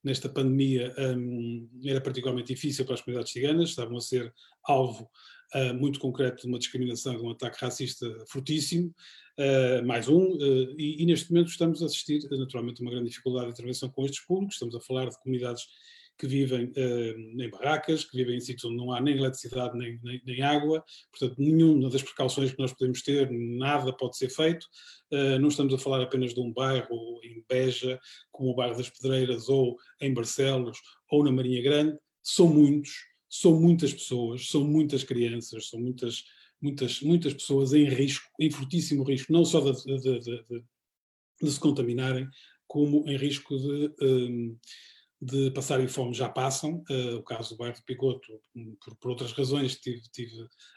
[0.08, 4.34] nesta pandemia um, era particularmente difícil para as comunidades ciganas, estavam a ser
[4.64, 5.10] alvo
[5.54, 8.94] uh, muito concreto de uma discriminação, de um ataque racista fortíssimo,
[9.38, 13.10] uh, mais um, uh, e, e, neste momento estamos a assistir naturalmente a uma grande
[13.10, 15.64] dificuldade de intervenção com estes públicos, estamos a falar de comunidades
[16.18, 20.00] que vivem uh, em barracas, que vivem em sítios onde não há nem eletricidade nem,
[20.04, 24.66] nem, nem, água, portanto, nenhuma das precauções que nós podemos ter, nada pode ser feito.
[25.12, 28.00] Uh, não estamos a falar apenas de um bairro em Beja,
[28.32, 30.80] como o bairro das Pedreiras, ou em Barcelos,
[31.12, 32.92] ou na Marinha Grande, são muitos,
[33.30, 36.24] são muitas pessoas, são muitas crianças, são muitas,
[36.60, 40.64] muitas, muitas pessoas em risco, em fortíssimo risco, não só de, de, de,
[41.42, 42.28] de se contaminarem,
[42.68, 43.94] como em risco de.
[45.20, 46.84] De passarem fome já passam.
[46.90, 48.40] Uh, o caso do bairro de Picoto,
[48.80, 50.32] por, por outras razões, tive, tive,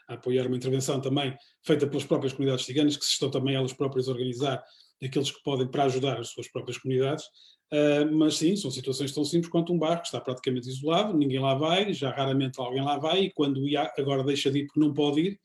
[0.07, 3.73] a apoiar uma intervenção também feita pelas próprias comunidades ciganas, que se estão também elas
[3.73, 4.63] próprias a organizar,
[5.03, 7.23] aqueles que podem para ajudar as suas próprias comunidades.
[7.71, 11.39] Uh, mas sim, são situações tão simples quanto um bairro que está praticamente isolado, ninguém
[11.39, 14.79] lá vai, já raramente alguém lá vai, e quando ia, agora deixa de ir porque
[14.79, 15.39] não pode ir,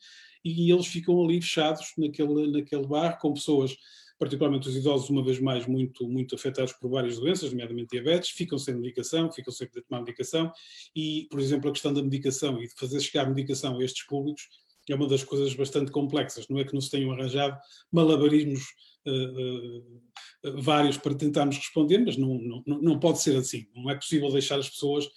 [0.44, 3.76] e eles ficam ali fechados naquele, naquele bar com pessoas
[4.18, 8.58] particularmente os idosos, uma vez mais, muito, muito afetados por várias doenças, nomeadamente diabetes, ficam
[8.58, 10.50] sem medicação, ficam sem poder tomar medicação,
[10.94, 14.48] e, por exemplo, a questão da medicação e de fazer chegar medicação a estes públicos
[14.88, 16.46] é uma das coisas bastante complexas.
[16.48, 17.58] Não é que não se tenham arranjado
[17.90, 18.62] malabarismos
[19.06, 19.78] uh,
[20.48, 23.66] uh, vários para tentarmos responder, mas não, não, não pode ser assim.
[23.74, 25.08] Não é possível deixar as pessoas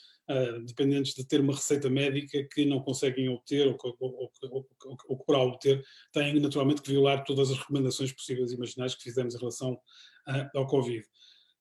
[0.66, 4.68] dependentes de ter uma receita médica que não conseguem obter ou, ou, ou,
[5.08, 9.04] ou que para obter têm naturalmente que violar todas as recomendações possíveis e imaginárias que
[9.04, 11.04] fizemos em relação uh, ao Covid.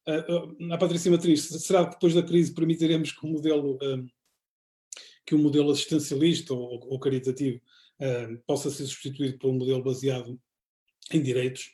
[0.06, 3.78] Uh, a Patrícia Matriz, será que depois da crise permitiremos que o modelo,
[5.26, 7.60] que o modelo assistencialista ou, ou caritativo
[8.46, 10.40] possa ser substituído por um modelo baseado
[11.10, 11.72] em direitos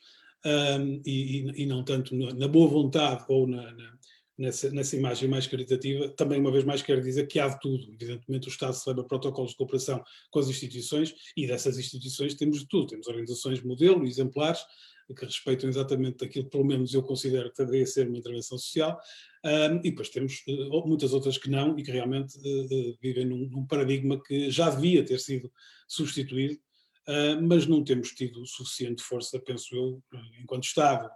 [1.04, 3.98] e, e, não tanto na, na boa vontade ou na, na
[4.38, 7.84] nessa, nessa imagem mais caritativa, também uma vez mais quero dizer que há de tudo.
[7.92, 12.68] Evidentemente o Estado celebra protocolos de cooperação com as instituições e dessas instituições temos de
[12.68, 12.88] tudo.
[12.88, 14.60] Temos organizações modelo, exemplares,
[15.12, 18.98] que respeitam exatamente aquilo que pelo menos eu considero que deveria ser uma intervenção social,
[19.44, 23.26] um, e depois temos uh, muitas outras que não e que realmente uh, uh, vivem
[23.26, 25.52] num, num, paradigma que já devia ter sido
[25.86, 26.58] substituído,
[27.42, 30.02] mas não temos tido suficiente força, penso eu,
[30.40, 31.10] enquanto Estado,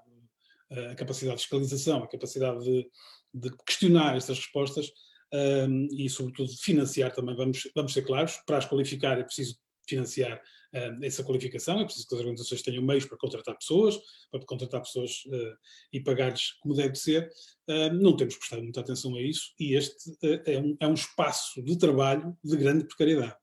[0.71, 2.91] a capacidade de fiscalização, a capacidade de,
[3.35, 4.91] de questionar estas respostas
[5.33, 7.37] um, e, sobretudo, financiar também.
[7.37, 9.57] Vamos, vamos ser claros, para as qualificar é preciso
[9.89, 10.41] financiar
[10.75, 13.99] uh, essa qualificação, é preciso que as organizações tenham meios para contratar pessoas,
[14.31, 15.57] para contratar pessoas uh,
[15.93, 17.31] e pagar-lhes como deve ser.
[17.69, 21.63] Uh, não temos prestado muita atenção a isso e este é um, é, um, espaço
[21.63, 23.37] de trabalho de grande precariedade.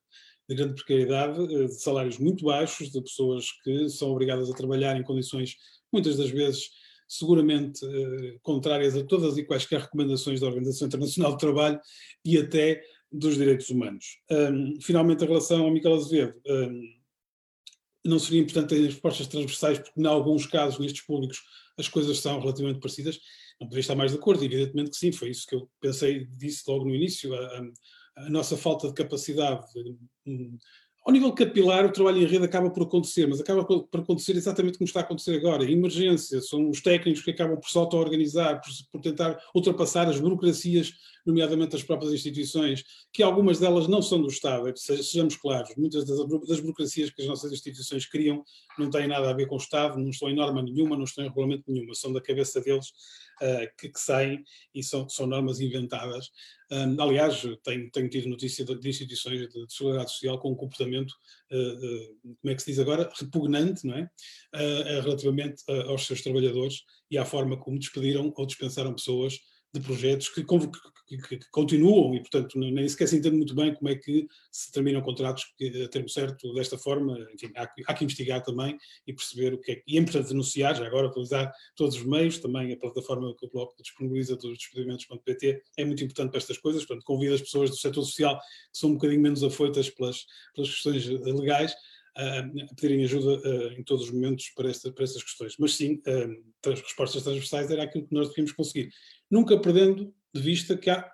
[0.48, 5.02] De grande precariedade, de salários muito baixos, de pessoas que são obrigadas a trabalhar em
[5.02, 5.56] condições,
[5.92, 6.70] muitas das vezes,
[7.08, 11.80] seguramente eh, contrárias a todas e quaisquer recomendações da Organização Internacional do Trabalho
[12.24, 12.82] e até
[13.12, 14.18] dos direitos humanos.
[14.30, 16.82] Um, finalmente, em relação ao Miquel Azevedo, um,
[18.06, 21.42] não seria importante ter respostas transversais, porque em alguns casos, nestes públicos,
[21.78, 23.20] as coisas são relativamente parecidas.
[23.60, 26.64] Não poderia estar mais de acordo, evidentemente que sim, foi isso que eu pensei, disse
[26.68, 29.66] logo no início, a, a, a nossa falta de capacidade
[30.26, 30.58] hum,
[31.06, 34.80] ao nível capilar, o trabalho em rede acaba por acontecer, mas acaba por acontecer exatamente
[34.80, 35.64] como está a acontecer agora.
[35.70, 40.94] Emergência, são os técnicos que acabam por se auto-organizar, por, por, tentar ultrapassar as burocracias,
[41.26, 46.60] nomeadamente as próprias instituições, que algumas delas não são do Estado, sejamos claros, muitas das,
[46.60, 48.44] burocracias que as nossas instituições criam
[48.78, 51.24] não têm nada a ver com o Estado, não estão em norma nenhuma, não estão
[51.24, 52.90] em regulamento nenhuma, são da cabeça deles
[53.42, 56.30] uh, que, que, saem e são, são normas inventadas.
[56.72, 60.56] Um, aliás, tenho, tenho, tido notícia de, de instituições de, de solidariedade social com um
[60.56, 61.12] comportamento,
[61.52, 64.10] uh, uh, como é que se diz agora, repugnante, não é?
[65.02, 69.40] relativamente aos seus trabalhadores e à forma como despediram ou dispensaram pessoas
[69.80, 73.74] de projetos que, que, que, que, continuam e, portanto, nem sequer se entende muito bem
[73.74, 75.46] como é que se terminam contratos
[75.84, 77.18] a termo certo desta forma.
[77.34, 80.76] Enfim, há, há, que investigar também e perceber o que é E é importante denunciar,
[80.76, 85.64] já agora, utilizar todos os meios, também a plataforma que o Bloco disponibiliza dos despedimentos.pt
[85.78, 86.86] é muito importante para estas coisas.
[86.86, 90.70] Portanto, convido as pessoas do setor social que são um bocadinho menos afoitas pelas, pelas
[90.70, 91.76] questões legais
[92.16, 95.56] a pedirem ajuda uh, em todos os momentos para, esta, para estas questões.
[95.60, 98.90] Mas sim, uh, as respostas transversais era aquilo que nós devíamos conseguir.
[99.30, 101.12] Nunca perdendo de vista que há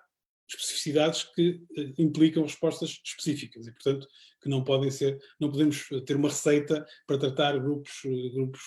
[0.48, 4.06] especificidades que uh, implicam respostas específicas e, portanto,
[4.42, 8.00] que não podem ser, não podemos ter uma receita para tratar grupos,
[8.34, 8.60] grupos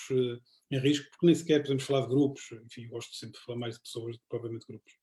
[0.71, 3.75] em risco, porque nem sequer podemos falar de grupos, enfim, gosto sempre de falar mais
[3.75, 4.93] de pessoas do que propriamente grupos.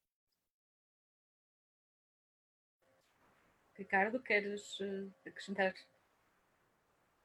[3.75, 4.79] Ricardo, queres
[5.27, 5.75] acrescentar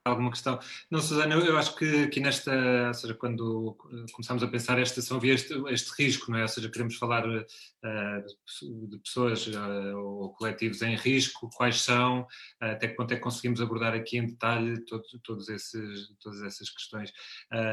[0.08, 0.60] alguma questão.
[0.90, 2.52] Não, Susana, eu acho que aqui nesta,
[2.88, 3.76] ou seja, quando
[4.12, 6.44] começamos a pensar esta ação, havia este, este risco, não é?
[6.44, 12.26] Ou seja, queremos falar uh, de pessoas uh, ou coletivos em risco, quais são, uh,
[12.66, 16.70] até que ponto é que conseguimos abordar aqui em detalhe todo, todos esses, todas essas
[16.70, 17.12] questões.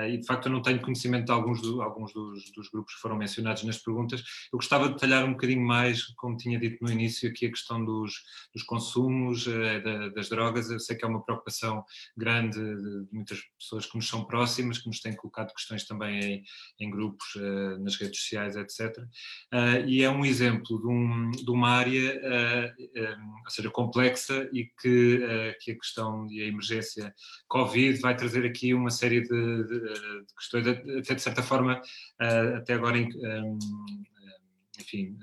[0.08, 3.00] e de facto eu não tenho conhecimento de alguns, do, alguns dos, dos, grupos que
[3.00, 4.22] foram mencionados nas perguntas.
[4.52, 7.84] Eu gostava de detalhar um bocadinho mais, como tinha dito no início, aqui a questão
[7.84, 8.12] dos,
[8.52, 10.70] dos consumos, da, das drogas.
[10.70, 11.84] Eu sei que é uma preocupação
[12.16, 16.44] grande de, muitas pessoas que nos são próximas, que nos têm colocado questões também em,
[16.80, 18.96] em grupos, uh, nas redes sociais, etc.
[19.52, 24.70] Eh, e é um exemplo de, um, de uma área, uh, ou seja, complexa e
[24.80, 25.20] que,
[25.60, 27.14] que a questão e a emergência
[27.48, 31.80] Covid vai trazer aqui uma série de, de, de questões, até de certa forma,
[32.56, 32.98] até agora,
[34.78, 35.16] enfim,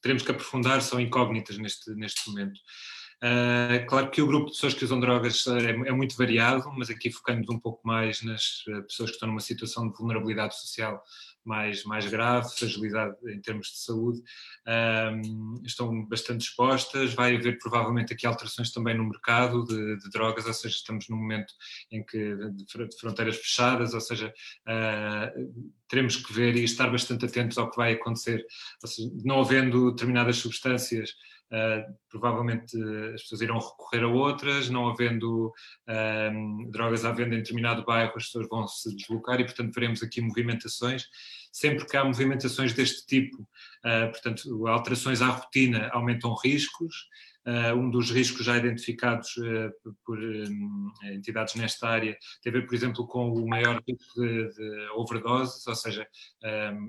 [0.00, 2.60] teremos que aprofundar, são incógnitas neste, neste momento.
[3.22, 6.90] Uh, claro que o grupo de pessoas que usam drogas é, é, muito variado, mas
[6.90, 11.02] aqui focando um pouco mais nas eh, pessoas que estão numa situação de vulnerabilidade social
[11.42, 14.20] mais, mais grave, fragilidade em termos de saúde,
[15.14, 17.14] um, estão bastante expostas.
[17.14, 21.16] Vai haver provavelmente aqui alterações também no mercado de, de drogas, ou seja, estamos num
[21.16, 21.54] momento
[21.90, 24.34] em que de fronteiras fechadas, ou seja,
[24.68, 28.44] uh, teremos que ver e estar bastante atentos ao que vai acontecer,
[28.84, 31.14] seja, não havendo determinadas substâncias
[31.46, 32.76] Uh, provavelmente
[33.14, 35.52] as pessoas irão recorrer a outras, não havendo
[36.70, 40.20] drogas à venda em determinado bairro, as pessoas vão se deslocar e, portanto, veremos aqui
[40.20, 41.04] movimentações.
[41.52, 47.06] Sempre que há movimentações deste tipo, uh, portanto, alterações à rotina aumentam riscos,
[47.76, 52.74] um dos riscos já identificados uh, por um, entidades nesta área tem a ver, por
[52.74, 56.06] exemplo, com o maior risco de, de overdoses, ou seja,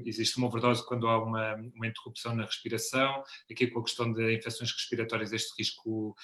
[0.05, 4.35] existe uma overdose quando há uma, uma, interrupção na respiração, aqui com a questão de
[4.35, 6.15] infecções respiratórias este risco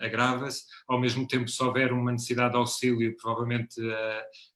[0.00, 3.80] agrava-se, ao mesmo tempo se houver uma necessidade de auxílio, provavelmente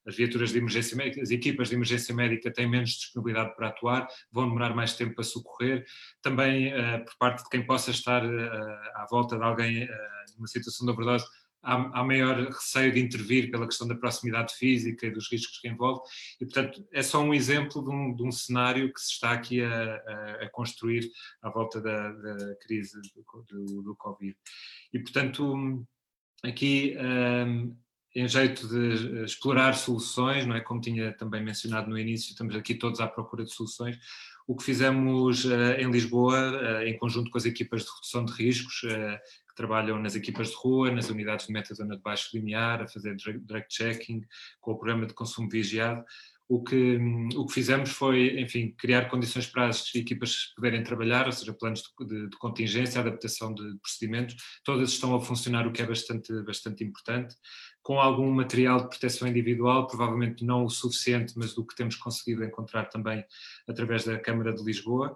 [0.05, 4.07] as viaturas de emergência médica, as equipas de emergência médica têm menos disponibilidade para atuar,
[4.31, 5.85] vão demorar mais tempo a socorrer,
[6.21, 6.71] também
[7.05, 9.89] por parte de quem possa estar à volta de alguém eh,
[10.37, 11.25] numa situação de overdose,
[11.61, 15.67] há, há maior receio de intervir pela questão da proximidade física e dos riscos que
[15.67, 16.01] envolve,
[16.39, 19.61] e portanto é só um exemplo de um, de um cenário que se está aqui
[19.61, 21.09] a, a, a construir
[21.41, 24.37] à volta da, da crise do, do, do, Covid.
[24.93, 25.85] E portanto,
[26.43, 26.95] aqui
[28.15, 30.61] em jeito de explorar soluções, não é?
[30.61, 33.99] Como tinha também mencionado no início, estamos aqui todos à procura de soluções.
[34.47, 38.31] O que fizemos uh, em Lisboa, uh, em conjunto com as equipas de redução de
[38.31, 39.17] riscos, uh,
[39.49, 43.15] que trabalham nas equipas de rua, nas unidades de metazona de baixo limiar, a fazer
[43.15, 44.21] direct checking,
[44.61, 46.05] com o programa de consumo vigiado,
[46.47, 46.99] o que,
[47.35, 51.81] o que fizemos foi, enfim, criar condições para as equipas poderem trabalhar, ou seja, planos
[51.81, 56.31] de, de, de, contingência, adaptação de procedimentos, todas estão a funcionar, o que é bastante,
[56.43, 57.35] bastante importante,
[57.85, 62.43] com algum material de proteção individual, provavelmente não o suficiente, mas do que temos conseguido
[62.43, 63.23] encontrar também
[63.67, 65.15] através da Câmara de Lisboa.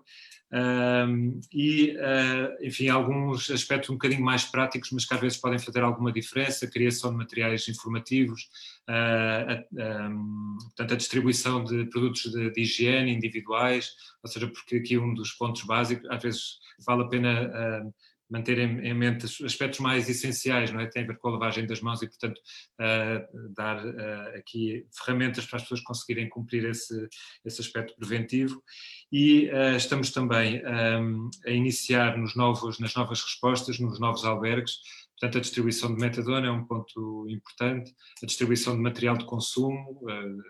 [0.53, 5.57] Um, e, uh, enfim, alguns aspectos um bocadinho mais práticos, mas que às vezes podem
[5.57, 8.43] fazer alguma diferença, a criação de materiais informativos,
[8.88, 14.76] uh, a, um, portanto, a distribuição de produtos de, de, higiene individuais, ou seja, porque
[14.76, 17.93] aqui um dos pontos básicos, às vezes vale a pena uh,
[18.30, 20.86] manter em, mente aspectos mais essenciais, não é?
[20.86, 22.39] Tem a ver com a lavagem das mãos e, portanto,
[22.80, 27.07] uh, dar uh, aqui ferramentas para as pessoas conseguirem cumprir esse,
[27.43, 28.63] esse aspecto preventivo.
[29.11, 34.77] E uh, estamos também um, a iniciar nos novos, nas novas respostas, nos novos albergues,
[35.19, 39.99] Portanto, a distribuição de metadona é um ponto importante, a distribuição de material de consumo,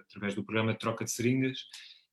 [0.07, 1.57] através do programa de troca de seringas,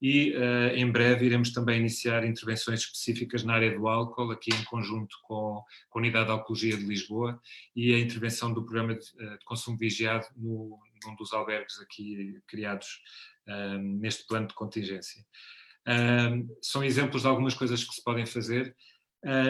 [0.01, 4.63] e uh, em breve iremos também iniciar intervenções específicas na área do álcool, aqui em
[4.65, 7.39] conjunto com, com a Unidade de Alcologia de Lisboa
[7.75, 12.39] e a intervenção do programa de, uh, de consumo vigiado no, num dos albergues aqui
[12.47, 13.01] criados
[13.47, 15.25] uh, neste plano de contingência.
[16.61, 18.96] são exemplos de algumas coisas que se podem fazer Uh,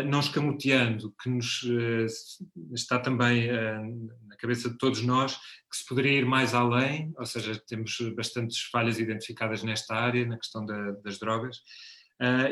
[0.05, 2.05] não escamoteando, que nos uh,
[2.73, 5.35] está também uh, na cabeça de todos nós,
[5.69, 10.37] que se poderia ir mais além, ou seja, temos bastantes falhas identificadas nesta área, na
[10.37, 11.57] questão da, das drogas,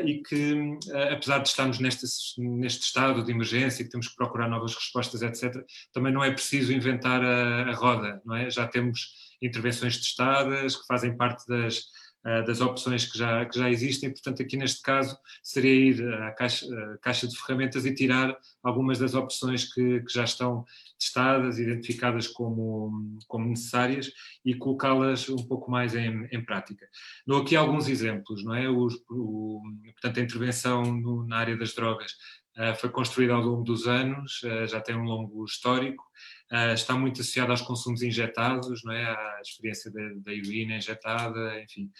[0.04, 0.78] e que,
[1.10, 2.06] apesar de estarmos neste,
[2.38, 5.60] neste estado de emergência, que temos que procurar novas respostas, etc.,
[5.92, 8.48] também não é preciso inventar a, a roda, não é?
[8.48, 9.08] Já temos
[9.42, 11.80] intervenções testadas, que fazem parte das eh,
[12.44, 14.10] das opções que já, que já existem.
[14.10, 18.98] Portanto, aqui neste caso seria ir à caixa, à caixa de ferramentas e tirar algumas
[18.98, 20.64] das opções que, que já estão
[20.98, 24.10] testadas, identificadas como, como necessárias
[24.44, 26.88] e colocá-las um pouco mais em, em, prática.
[27.26, 28.68] Dou aqui alguns exemplos, não é?
[28.68, 29.62] O, o,
[29.92, 32.12] portanto, a intervenção no, na área das drogas
[32.58, 36.04] uh, foi construída ao longo dos anos, uh, já tem um longo histórico,
[36.52, 39.04] uh, está muito associada aos consumos injetados, não é?
[39.04, 41.90] à experiência da, da heroína injetada, enfim.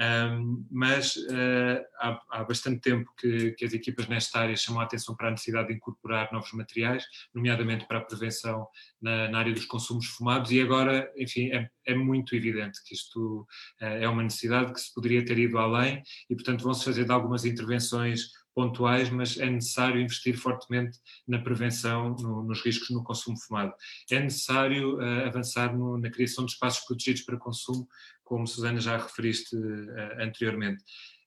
[0.00, 4.84] Um, mas uh, há, há, bastante tempo que, que, as equipas nesta área chamam a
[4.84, 8.66] atenção para a necessidade de incorporar novos materiais, nomeadamente para a prevenção
[9.00, 13.46] na, na área dos consumos fumados, e agora, enfim, é, é muito evidente que isto
[13.80, 17.12] uh, é uma necessidade que se poderia ter ido além, e portanto vão-se fazer de
[17.12, 23.36] algumas intervenções pontuais, mas é necessário investir fortemente na prevenção no, nos riscos no consumo
[23.38, 23.74] fumado.
[24.10, 27.86] É necessário uh, avançar no, na criação de espaços protegidos para consumo,
[28.22, 30.82] como Susana já referiste uh, anteriormente.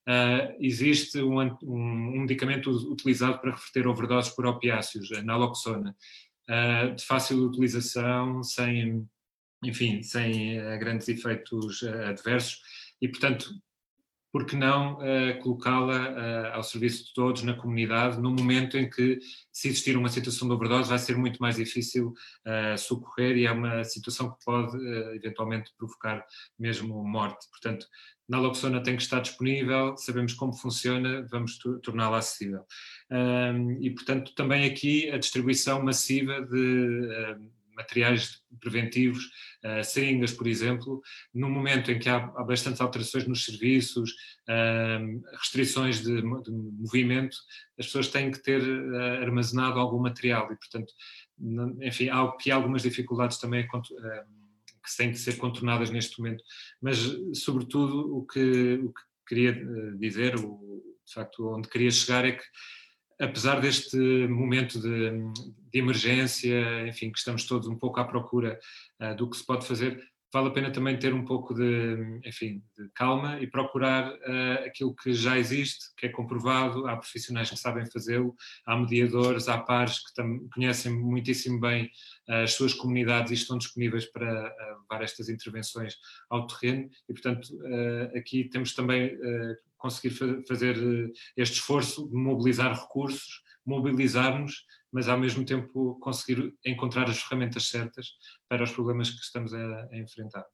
[0.07, 5.95] Uh, existe um, um, um, medicamento utilizado para reverter overdoses por opiáceos, a naloxona,
[6.95, 9.05] de fácil utilização, sem,
[9.61, 12.61] enfim, sem grandes efeitos adversos,
[13.01, 13.49] e portanto
[14.31, 18.89] por que não uh, colocá-la uh, ao serviço de todos na comunidade, no momento em
[18.89, 19.19] que,
[19.51, 22.13] se existir uma situação de overdose, vai ser muito mais difícil
[22.45, 24.77] uh, socorrer e é uma situação que pode
[25.15, 26.25] eventualmente provocar
[26.59, 27.47] mesmo morte.
[27.49, 27.85] Portanto,
[28.27, 32.65] naloxona tem que estar disponível, sabemos como funciona, vamos torná-la acessível.
[33.79, 37.37] e, portanto, também aqui a distribuição massiva de
[37.77, 39.25] materiais preventivos,
[39.63, 41.01] uh, seringas, por exemplo,
[41.33, 44.11] no momento em que há, há bastantes alterações nos serviços,
[44.49, 47.37] uh, restrições de, de, movimento,
[47.79, 50.91] as pessoas têm que ter uh, armazenado algum material e, portanto,
[51.81, 56.43] enfim, há aqui algumas dificuldades também que têm que ser contornadas neste momento,
[56.81, 56.97] mas,
[57.35, 59.53] sobretudo, o que, o que queria
[59.99, 62.43] dizer, o, de facto, onde queria chegar é que
[63.19, 63.97] apesar deste
[64.27, 65.11] momento de,
[65.71, 68.59] de, emergência, enfim, que estamos todos um pouco à procura
[69.01, 70.01] uh, do que se pode fazer,
[70.31, 74.95] vale a pena também ter um pouco de, enfim, de calma e procurar uh, aquilo
[74.95, 79.99] que já existe, que é comprovado, há profissionais que sabem fazê-lo, há mediadores, há pares
[79.99, 80.21] que
[80.53, 81.85] conhecem muitíssimo bem
[82.29, 85.95] uh, as suas comunidades e estão disponíveis para levar estas intervenções
[86.29, 86.89] ao terreno.
[87.09, 87.47] E, portanto,
[88.15, 89.17] aqui temos também
[89.77, 90.15] conseguir
[90.47, 97.21] fazer eh, este esforço de mobilizar recursos, mobilizar-nos, mas ao mesmo tempo conseguir encontrar as
[97.21, 98.17] ferramentas certas
[98.47, 100.45] para os problemas que estamos a, a enfrentar.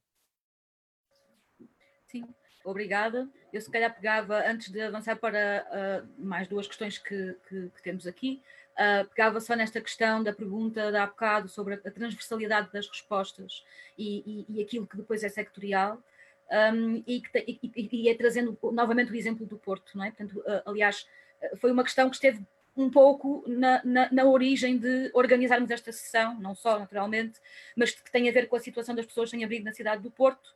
[2.08, 2.28] Sim,
[2.64, 3.30] obrigada.
[3.52, 5.66] Eu se calhar pegava, antes de avançar para
[6.08, 8.42] uh, mais duas questões que, que, que temos aqui,
[8.74, 13.64] uh, pegava só nesta questão da pergunta de há bocado sobre a transversalidade das respostas
[13.98, 16.04] e, e, e aquilo que depois é sectorial
[16.52, 20.12] um, e, que, e, e, é trazendo novamente o exemplo do Porto, não é?
[20.12, 21.08] Portanto, uh, aliás,
[21.42, 25.92] uh, foi uma questão que esteve um pouco na, na, na, origem de organizarmos esta
[25.92, 27.40] sessão, não só naturalmente,
[27.76, 30.10] mas que tem a ver com a situação das pessoas sem abrigo na cidade do
[30.10, 30.54] Porto.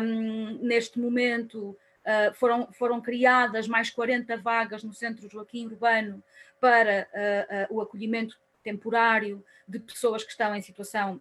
[0.00, 6.22] Um, neste momento uh, foram, foram criadas mais 40 vagas no Centro Joaquim Urbano
[6.60, 11.20] para uh, uh, o acolhimento temporário de pessoas que estão em situação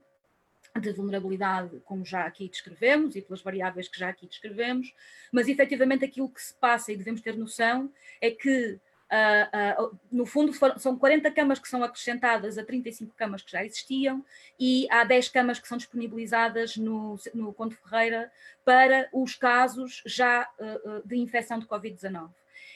[0.80, 4.94] de vulnerabilidade, como já aqui descrevemos, e pelas variáveis que já aqui descrevemos,
[5.32, 7.92] mas efetivamente aquilo que se passa e devemos ter noção
[8.22, 8.80] é que
[9.12, 13.52] Uh, uh, no fundo, for, são 40 camas que são acrescentadas a 35 camas que
[13.52, 14.24] já existiam
[14.58, 18.32] e há 10 camas que são disponibilizadas no, no Conde Ferreira
[18.64, 22.30] para os casos já uh, de infecção de Covid-19.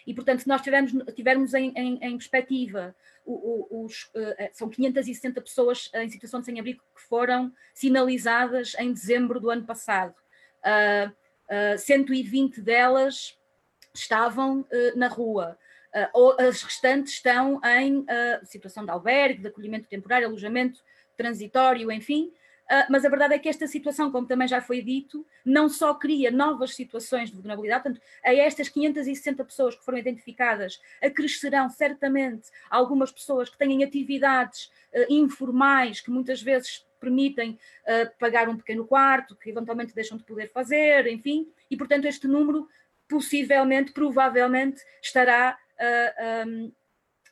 [0.06, 2.96] E, portanto, se nós tivermos, tivermos em, em, em perspectiva,
[3.26, 4.12] os,
[4.54, 10.14] são 560 pessoas em situação de sem-abrigo que foram sinalizadas em dezembro do ano passado.
[11.78, 13.36] 120 delas
[13.94, 15.58] estavam na rua.
[16.14, 18.06] Uh, as restantes estão em uh,
[18.44, 20.84] situação de albergue, de acolhimento temporário, alojamento
[21.16, 22.34] transitório, enfim.
[22.66, 25.94] Uh, mas a verdade é que esta situação, como também já foi dito, não só
[25.94, 32.50] cria novas situações de vulnerabilidade, portanto, a estas 560 pessoas que foram identificadas, acrescerão certamente
[32.70, 34.72] algumas pessoas que têm atividades
[35.10, 37.60] informais que muitas vezes permitem
[38.18, 42.68] pagar um pequeno quarto, que eventualmente deixam de poder fazer, enfim, e portanto este número
[43.08, 46.72] possivelmente, provavelmente, estará uh, um,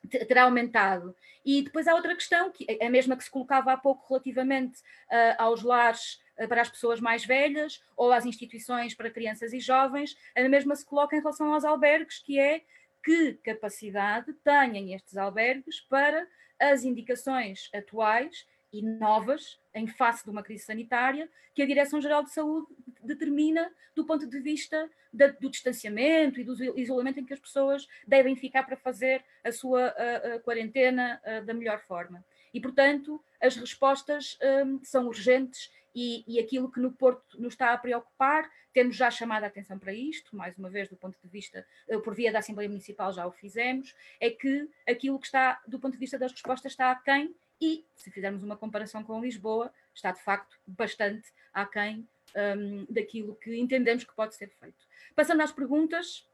[0.10, 1.16] terá aumentado.
[1.45, 4.80] E depois há outra questão, que é a mesma que se colocava há pouco relativamente
[4.80, 9.60] uh, aos lares uh, para as pessoas mais velhas ou às instituições para crianças e
[9.60, 12.62] jovens, a mesma se coloca em relação aos albergues, que é
[13.04, 16.26] que capacidade têm estes albergues para
[16.60, 22.32] as indicações atuais e novas em face de uma crise sanitária que a Direção-Geral de
[22.32, 22.67] Saúde
[23.01, 27.88] determina do ponto de vista da, do distanciamento e do isolamento em que as pessoas
[28.07, 32.24] devem ficar para fazer a sua a, a quarentena a, da melhor forma.
[32.53, 37.71] E, portanto, as respostas um, são urgentes e, e, aquilo que no Porto nos está
[37.71, 41.28] a preocupar, temos já chamado a atenção para isto, mais uma vez do ponto de
[41.28, 41.65] vista,
[42.03, 45.93] por via da Assembleia Municipal já o fizemos, é que aquilo que está, do ponto
[45.93, 50.22] de vista das respostas, está aquém e, se fizermos uma comparação com Lisboa, está de
[50.22, 54.86] facto bastante aquém um, daquilo que entendemos que pode ser feito.
[55.16, 56.28] Passando às perguntas,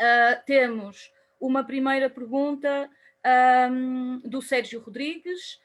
[0.00, 2.90] uh, temos uma primeira pergunta
[3.70, 5.60] um, do Sérgio Rodrigues.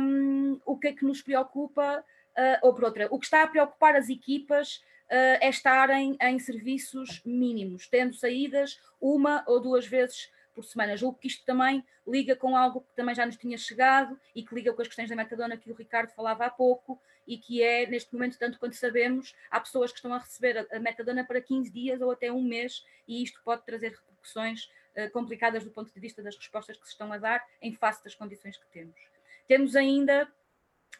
[0.00, 3.46] Um, o que é que nos preocupa, uh, ou por outra, o que está a
[3.46, 10.30] preocupar as equipas uh, é estarem em serviços mínimos, tendo saídas uma ou duas vezes
[10.58, 10.96] por semana.
[10.96, 14.52] Julgo que isto também liga com algo que também já nos tinha chegado e que
[14.52, 17.86] liga com as questões da metadona que o Ricardo falava há pouco e que é,
[17.86, 21.70] neste momento, tanto quanto sabemos, há pessoas que estão a receber a metadona para 15
[21.70, 24.64] dias ou até um mês e isto pode trazer repercussões
[24.96, 28.02] uh, complicadas do ponto de vista das respostas que se estão a dar em face
[28.02, 28.98] das condições que temos.
[29.46, 30.26] Temos ainda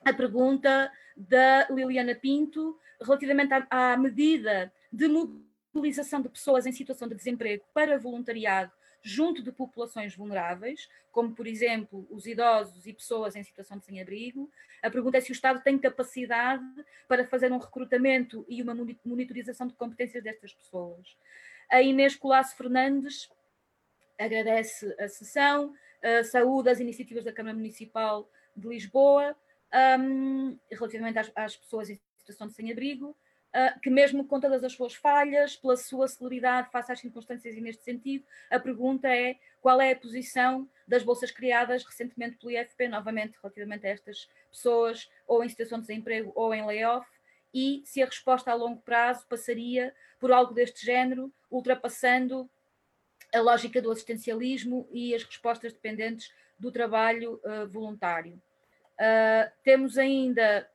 [0.05, 5.09] a pergunta da Liliana Pinto relativamente à, à medida de
[5.75, 8.71] mobilização de pessoas em situação de desemprego para voluntariado
[9.09, 14.51] junto de populações vulneráveis, como por exemplo os idosos e pessoas em situação de sem-abrigo.
[14.83, 16.63] A pergunta é se o Estado tem capacidade
[17.09, 21.17] para fazer um recrutamento e uma monitorização de competências destas pessoas.
[21.71, 23.31] A Inês Colasso Fernandes
[24.19, 25.75] agradece a sessão,
[26.31, 29.37] saúde as iniciativas da Câmara Municipal de Lisboa
[30.01, 33.17] um, relativamente às, às pessoas em situação de sem-abrigo
[33.83, 37.83] que mesmo com todas as suas falhas, pela sua celeridade face às circunstâncias e neste
[37.83, 43.37] sentido, a pergunta é qual é a posição das bolsas criadas recentemente pelo IFP, novamente
[43.43, 47.07] relativamente a estas pessoas, ou em situação de desemprego ou em layoff,
[47.53, 52.49] e se a resposta a longo prazo passaria por algo deste género, ultrapassando
[53.35, 58.41] a lógica do assistencialismo e as respostas dependentes do trabalho uh, voluntário.
[58.95, 60.69] Uh, temos ainda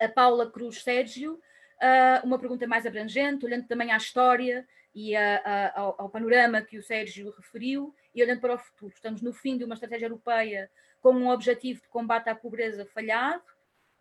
[0.00, 1.40] a Paula Cruz Sérgio,
[1.80, 6.62] uh, uma pergunta mais abrangente, olhando também à história e a, a, ao, ao, panorama
[6.62, 8.92] que o Sérgio referiu e olhando para o futuro.
[8.94, 10.70] Estamos no fim de uma estratégia europeia
[11.00, 13.42] com um objetivo de combate à pobreza falhado.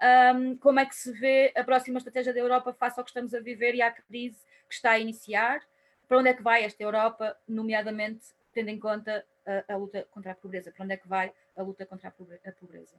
[0.01, 3.33] Um, como é que se vê a próxima estratégia da Europa face ao que estamos
[3.33, 5.61] a viver e à crise que está a iniciar?
[6.07, 10.31] Para onde é que vai esta Europa, nomeadamente tendo em conta a, a luta contra
[10.31, 10.71] a pobreza?
[10.71, 12.95] Para onde é que vai a luta contra a pobreza?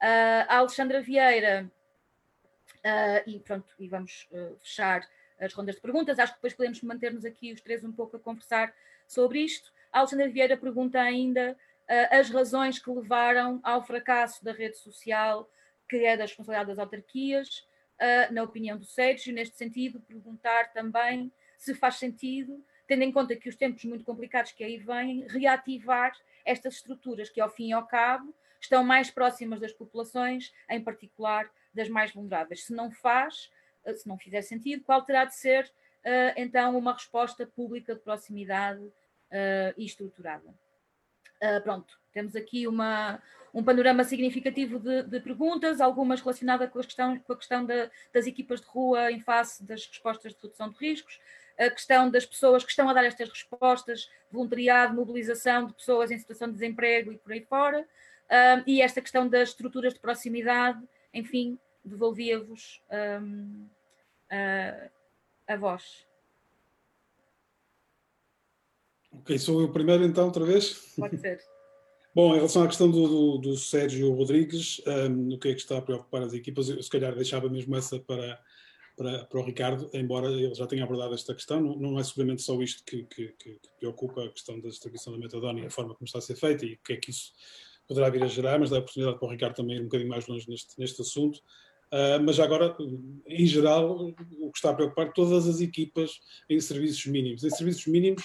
[0.00, 1.70] Uh, a Alexandra Vieira
[2.88, 5.06] Uh, e pronto, e vamos uh, fechar
[5.38, 6.18] as rondas de perguntas.
[6.18, 8.74] Acho que depois podemos manter-nos aqui os três um pouco a conversar
[9.06, 9.70] sobre isto.
[9.92, 15.50] A Alexandra Vieira pergunta ainda uh, as razões que levaram ao fracasso da rede social,
[15.88, 17.66] que é da responsabilidade das autarquias,
[18.30, 19.34] na opinião do Sérgio.
[19.34, 24.52] Neste sentido, perguntar também se faz sentido, tendo em conta que os tempos muito complicados
[24.52, 26.12] que aí vêm, reativar
[26.44, 31.50] estas estruturas que, ao fim e ao cabo, estão mais próximas das populações, em particular
[31.74, 32.64] das mais vulneráveis.
[32.64, 33.50] Se não faz,
[33.84, 38.00] eh, se não fizer sentido, qual terá de ser uh, então uma resposta pública de
[38.00, 40.48] proximidade uh, e estruturada?
[41.42, 43.22] Uh, pronto, temos aqui uma,
[43.54, 47.90] um panorama significativo de, de, perguntas, algumas relacionadas com a questão, com a questão da,
[48.12, 51.20] das equipas de rua em face das respostas de redução de riscos,
[51.58, 56.18] a questão das pessoas que estão a dar estas respostas, voluntariado, mobilização de pessoas em
[56.18, 57.86] situação de desemprego e por aí fora,
[58.30, 60.80] um, e esta questão das estruturas de proximidade,
[61.18, 62.80] enfim, devolvia-vos
[63.20, 63.68] um,
[64.30, 64.90] a,
[65.52, 66.06] a voz.
[69.10, 70.94] Ok, sou eu primeiro então, outra vez?
[70.96, 71.40] Pode ser.
[72.14, 75.60] Bom, em relação à questão do, do, do Sérgio Rodrigues, um, o que é que
[75.60, 78.42] está a preocupar as equipas, eu se calhar deixava mesmo essa para,
[78.96, 82.42] para, para o Ricardo, embora ele já tenha abordado esta questão, não, não é seguramente
[82.42, 85.94] só isto que, que, que, preocupa a questão da distribuição da metadona e a forma
[85.94, 87.32] como está a ser feita e o que é que isso
[87.88, 90.10] poderá vir a gerar, mas dá a oportunidade para o Ricardo também ir um bocadinho
[90.10, 91.38] mais longe neste, neste assunto.
[91.90, 92.76] Uh, mas agora,
[93.26, 97.42] em geral, o que está a preocupar todas as equipas em serviços mínimos.
[97.42, 98.22] Em serviços mínimos,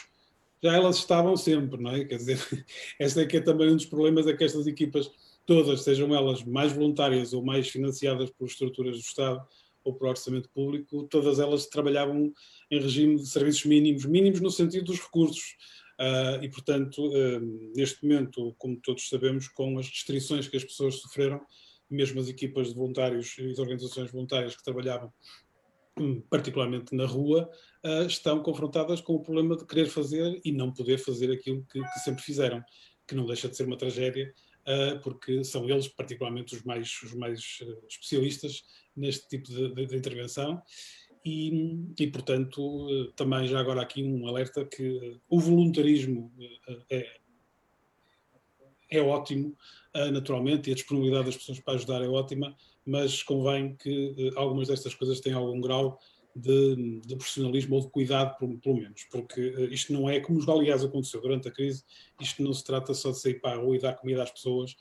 [0.62, 2.04] já elas estavam sempre, não é?
[2.04, 2.40] Quer dizer,
[3.00, 5.10] este é que é também um dos problemas, é que estas equipas
[5.46, 9.46] todas, sejam elas mais voluntárias ou mais financiadas por estruturas do Estado
[9.84, 12.34] ou por orçamento público, todas elas trabalhavam
[12.72, 15.56] em regime de serviços mínimos, mínimos no sentido dos recursos.
[16.00, 17.40] Uh, e, portanto, uh,
[17.76, 21.42] neste momento, como todos sabemos, com as restrições que as pessoas sofreram,
[21.90, 25.14] mesmo as equipas de voluntários e de organizações voluntárias que trabalhavam
[26.28, 27.48] particularmente na rua,
[27.86, 31.80] uh, estão confrontadas com o problema de querer fazer e não poder fazer aquilo que,
[31.80, 32.64] que sempre fizeram,
[33.08, 34.34] que não deixa de ser uma tragédia,
[35.04, 38.64] porque são eles particularmente os mais, os mais especialistas
[38.96, 40.62] neste tipo de, de, de intervenção.
[41.26, 46.32] E, e, portanto, também já agora aqui um alerta que o voluntarismo
[46.90, 47.18] é,
[48.92, 49.56] é ótimo,
[50.12, 52.56] naturalmente, e a disponibilidade das pessoas para ajudar é ótima,
[52.86, 56.00] mas convém que eh, algumas destas coisas tenham algum grau
[56.36, 60.84] de, de profissionalismo ou de cuidado, pelo, menos, porque eh, isto não é, como aliás
[60.84, 61.84] aconteceu durante a crise,
[62.20, 64.76] isto não se trata só de sair para a rua e dar comida às pessoas,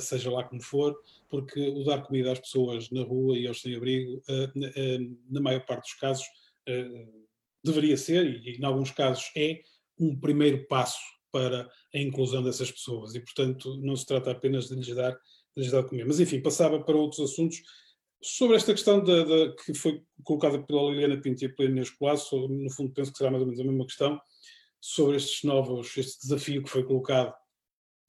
[0.00, 0.96] seja lá como for,
[1.28, 5.64] porque o dar comida às pessoas na rua e aos sem-abrigo, uh, uh, na maior
[5.64, 6.24] parte dos casos,
[7.64, 9.60] deveria ser, e, em alguns casos é,
[9.98, 11.00] um primeiro passo
[11.32, 15.18] para a inclusão dessas pessoas, e portanto não se trata apenas de lhes dar
[15.56, 16.06] legislado comer.
[16.06, 17.60] Mas, enfim, passava para outros assuntos.
[18.22, 19.02] Sobre esta questão
[19.64, 23.30] que foi colocada pela Liliana Pinto e pela Inês Colasso, no fundo penso que será
[23.30, 24.20] mais ou menos a mesma questão,
[24.80, 27.34] sobre estes novos, este desafio que foi colocado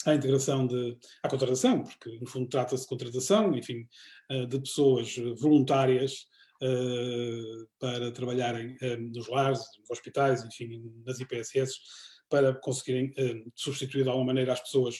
[0.05, 3.87] à integração de, à contratação, porque no fundo trata-se de contratação, enfim,
[4.29, 6.25] eh, de pessoas voluntárias
[6.61, 11.75] uh, para trabalharem uh, nos lares, nos hospitais, enfim, nas IPSS,
[12.29, 13.13] para conseguirem
[13.55, 14.95] substituir de alguma maneira as pessoas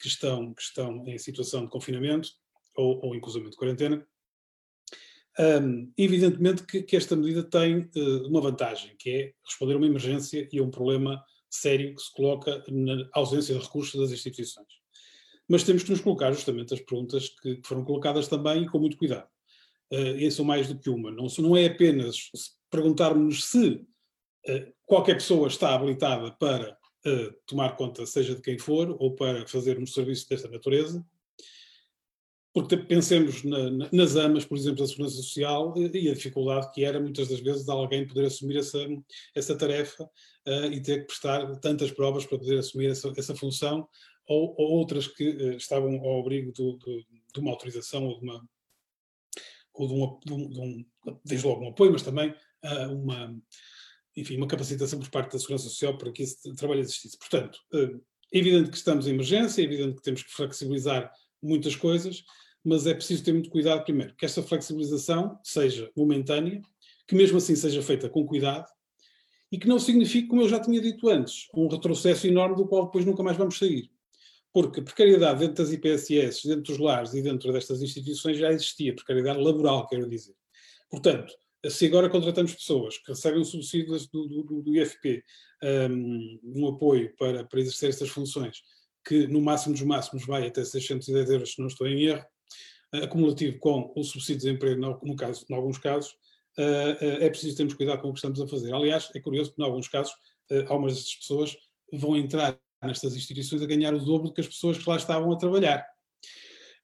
[0.00, 2.28] que estão, que estão em situação de confinamento
[2.76, 4.06] ou, ou inclusive de quarentena.
[5.38, 9.86] Um, evidentemente que, que, esta medida tem uh, uma vantagem, que é responder a uma
[9.86, 11.22] emergência e a um problema
[11.56, 14.66] sério que se coloca na ausência de recursos das instituições.
[15.48, 18.96] Mas temos que nos colocar justamente as perguntas que, foram colocadas também e com muito
[18.96, 19.28] cuidado.
[19.92, 21.10] Uh, e são mais do que uma.
[21.12, 22.30] Não, não é apenas
[22.70, 26.76] perguntarmos se uh, qualquer pessoa está habilitada para
[27.06, 31.04] uh, tomar conta, seja de quem for, ou para fazer um serviço desta natureza.
[32.52, 36.82] Porque pensemos na, na, nas AMAs, por exemplo, da Segurança Social, e a dificuldade que
[36.82, 38.78] era, muitas das vezes, de alguém poder assumir essa,
[39.34, 40.08] essa tarefa
[40.46, 43.88] uh, e ter que prestar tantas provas para poder assumir essa, essa função,
[44.26, 48.24] ou, ou, outras que uh, estavam ao abrigo do, do, de uma autorização ou de
[48.24, 48.48] uma.
[49.74, 50.86] Ou de, uma, de um, de um,
[51.22, 53.36] desde logo um apoio, mas também uh, uma,
[54.16, 57.18] enfim, uma capacitação por parte da Segurança Social para que esse trabalho existisse.
[57.18, 62.24] Portanto, é evidente que estamos em emergência, é evidente que temos que flexibilizar muitas coisas,
[62.64, 66.62] mas é preciso ter muito cuidado, primeiro, que esta flexibilização seja momentânea,
[67.06, 68.66] que mesmo assim seja feita com cuidado
[69.50, 72.86] e que não signifique, como eu já tinha dito antes, um retrocesso enorme do qual
[72.86, 73.90] depois nunca mais vamos sair.
[74.52, 79.40] Porque precariedade dentro das IPSS, dentro dos lares e dentro destas instituições já existia, precariedade
[79.40, 80.34] laboral, quero dizer.
[80.90, 81.32] Portanto,
[81.70, 85.22] se agora contratamos pessoas que recebem o subsídio do, do, do IFP,
[85.90, 88.62] um, um, apoio para, para exercer estas funções,
[89.04, 92.24] que no máximo dos máximos vai até 610 euros, se não estou em erro,
[92.94, 96.16] uh, acumulativo com o subsídio de desemprego, no, no caso, em alguns casos,
[96.56, 98.74] é preciso termos cuidado com o que estamos a fazer.
[98.74, 100.14] Aliás, é curioso que, em alguns casos,
[100.68, 101.56] algumas destas pessoas
[101.92, 105.32] vão entrar nestas instituições a ganhar o dobro do que as pessoas que lá estavam
[105.32, 105.86] a trabalhar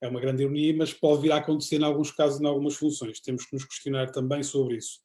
[0.01, 3.21] é uma grande ironia, mas pode vir a acontecer em alguns casos, em algumas funções.
[3.21, 4.99] Temos que nos questionar também sobre isso.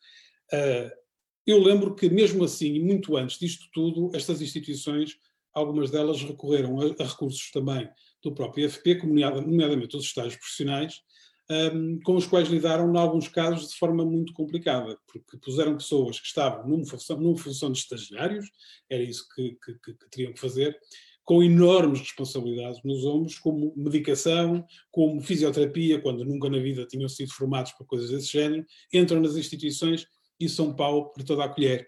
[1.45, 5.15] Eu lembro que, mesmo assim, e muito antes disto tudo, estas instituições,
[5.53, 7.87] algumas delas recorreram a recursos também
[8.23, 11.01] do próprio IFP, nomeadamente os estágios profissionais,
[11.49, 16.19] um, com os quais lidaram, em alguns casos, de forma muito complicada, porque puseram pessoas
[16.19, 18.49] que estavam numa função, numa função de estagiários,
[18.89, 20.77] era isso que, que, que, que teriam que fazer,
[21.23, 27.33] com enormes responsabilidades nos ombros, como medicação, como fisioterapia, quando nunca na vida tinham sido
[27.33, 30.05] formados para coisas desse género, entram nas instituições
[30.39, 31.85] e são pau por toda a colher.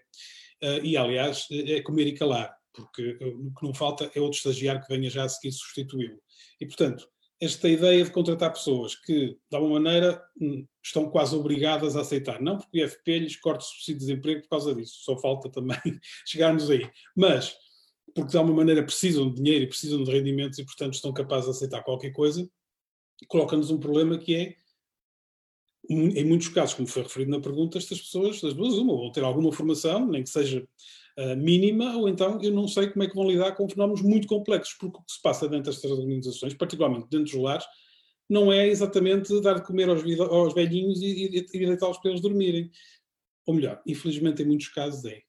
[0.82, 4.94] e, aliás, é comer e calar, porque o que não falta é outro estagiário que
[4.94, 6.20] venha já a seguir substituí-lo.
[6.60, 7.08] E, portanto,
[7.40, 12.40] esta ideia de contratar pessoas que, de alguma maneira, hum, estão quase obrigadas a aceitar.
[12.40, 15.78] Não porque o IFP lhes corte subsídio de desemprego por causa disso, só falta também
[16.26, 16.88] chegarmos aí.
[17.16, 17.56] Mas
[18.14, 21.46] porque, de alguma maneira, precisam de dinheiro e precisam de rendimentos e, portanto, estão capazes
[21.46, 22.48] de aceitar qualquer coisa,
[23.28, 24.56] coloca-nos um problema que é,
[25.88, 29.24] em muitos casos, como foi referido na pergunta, estas pessoas, das duas, uma, vão ter
[29.24, 30.66] alguma formação, nem que seja
[31.20, 34.26] uh, mínima, ou então eu não sei como é que vão lidar com fenómenos muito
[34.26, 37.64] complexos, porque o que se passa dentro destas organizações, particularmente dentro dos lares,
[38.28, 42.22] não é exatamente dar de comer aos, aos velhinhos e, e, e deitá-los para eles
[42.22, 42.70] dormirem.
[43.46, 45.22] Ou melhor, infelizmente em muitos casos é.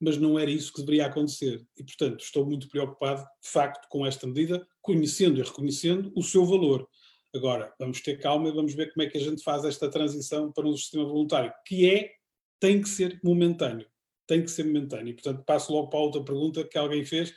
[0.00, 1.64] Mas não era isso que deveria acontecer.
[1.78, 6.44] E, portanto, estou muito preocupado, de facto, com esta medida, conhecendo e reconhecendo o seu
[6.44, 6.88] valor.
[7.32, 10.52] Agora, vamos ter calma e vamos ver como é que a gente faz esta transição
[10.52, 12.10] para um sistema voluntário, que é,
[12.58, 13.86] tem que ser momentâneo
[14.26, 15.14] tem que ser momentâneo.
[15.14, 17.32] Portanto, passo logo para outra pergunta que alguém fez,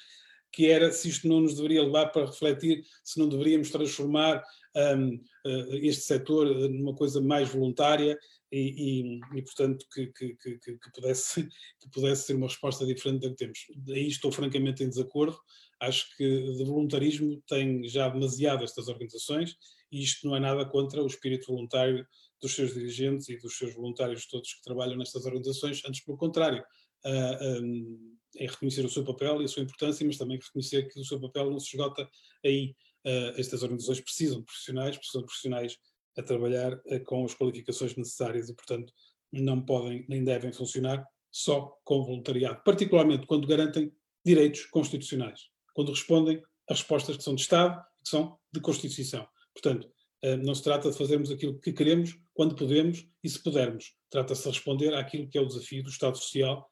[0.51, 4.43] que era se isto não nos deveria levar para refletir se não deveríamos transformar
[4.75, 8.17] um, eh, este setor numa coisa mais voluntária
[8.51, 11.43] e, e, e portanto, que, que, que, que, pudesse,
[11.79, 13.59] que pudesse ser uma resposta diferente da que temos.
[13.89, 15.37] Aí estou francamente em desacordo.
[15.79, 19.55] Acho que de voluntarismo tem já demasiado estas organizações
[19.91, 22.05] e isto não é nada contra o espírito voluntário
[22.41, 26.63] dos seus dirigentes e dos seus voluntários todos que trabalham nestas organizações, antes pelo contrário,
[27.05, 31.05] um, é reconhecer o seu papel e a sua importância, mas também reconhecer que o
[31.05, 32.07] seu papel não se esgota
[32.45, 32.75] aí.
[33.05, 35.77] Uh, estas organizações precisam de profissionais, precisam de profissionais
[36.17, 38.91] a trabalhar uh, com as qualificações necessárias e, portanto,
[39.31, 43.93] não podem nem devem funcionar só com voluntariado, particularmente quando garantem
[44.25, 45.41] direitos constitucionais,
[45.73, 49.27] quando respondem a respostas que são de Estado e que são de Constituição.
[49.53, 49.89] Portanto,
[50.35, 53.93] não se trata de fazermos aquilo que queremos, quando podemos e se pudermos.
[54.09, 56.69] Trata-se de responder àquilo que é o desafio do Estado Social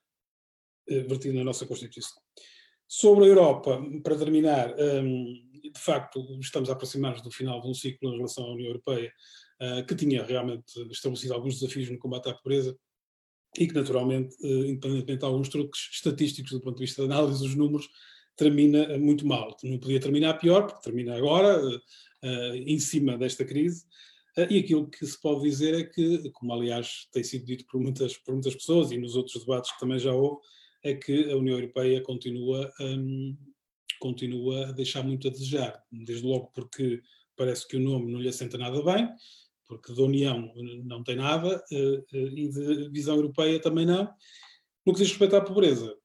[0.88, 2.22] eh, vertido na nossa Constituição.
[2.88, 7.74] Sobre a Europa, para terminar, ehm, de facto, estamos a aproximar-nos do final de um
[7.74, 9.12] ciclo em relação à União Europeia,
[9.60, 12.78] eh, que tinha realmente estabelecido alguns desafios no combate à pobreza
[13.58, 17.56] e que, naturalmente, independentemente de alguns truques estatísticos do ponto de vista de análise dos
[17.56, 17.88] números,
[18.36, 19.56] termina muito mal.
[19.64, 21.58] Não podia terminar pior, porque termina agora,
[22.66, 23.86] em cima desta crise.
[24.38, 27.80] Uh, e aquilo que se pode dizer é que, como aliás tem sido dito por
[27.80, 30.42] muitas, por muitas pessoas e nos outros debates que também já houve,
[30.84, 33.36] é que a União Europeia continua, um,
[34.00, 35.82] continua a deixar muito a desejar.
[35.90, 37.02] Desde logo porque
[37.38, 39.10] parece que o nome não lhe assenta nada bem,
[39.68, 40.54] porque de União
[40.84, 44.14] não tem nada uh, e de visão europeia também não.
[44.86, 45.98] No que diz respeito à pobreza,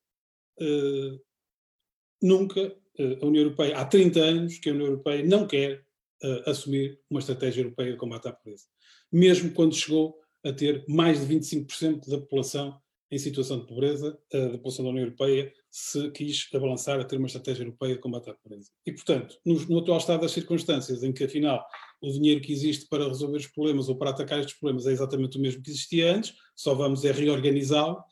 [2.23, 2.75] nunca
[3.21, 5.85] a União Europeia, há 30 anos que a União Europeia não quer
[6.23, 8.65] uh, assumir uma estratégia europeia de combate à pobreza.
[9.13, 14.53] Mesmo quando chegou a ter mais de 25% da população em situação de pobreza, uh,
[14.53, 18.31] da população da União Europeia se quis abalançar a ter uma estratégia europeia de combate
[18.31, 18.71] à pobreza.
[18.85, 21.65] E, portanto, no, no, atual estado das circunstâncias, em que afinal
[22.01, 25.39] o dinheiro que existe para resolver os problemas ou para atacar estes problemas é exatamente
[25.39, 28.03] o mesmo que existia antes, só vamos é reorganizá-lo,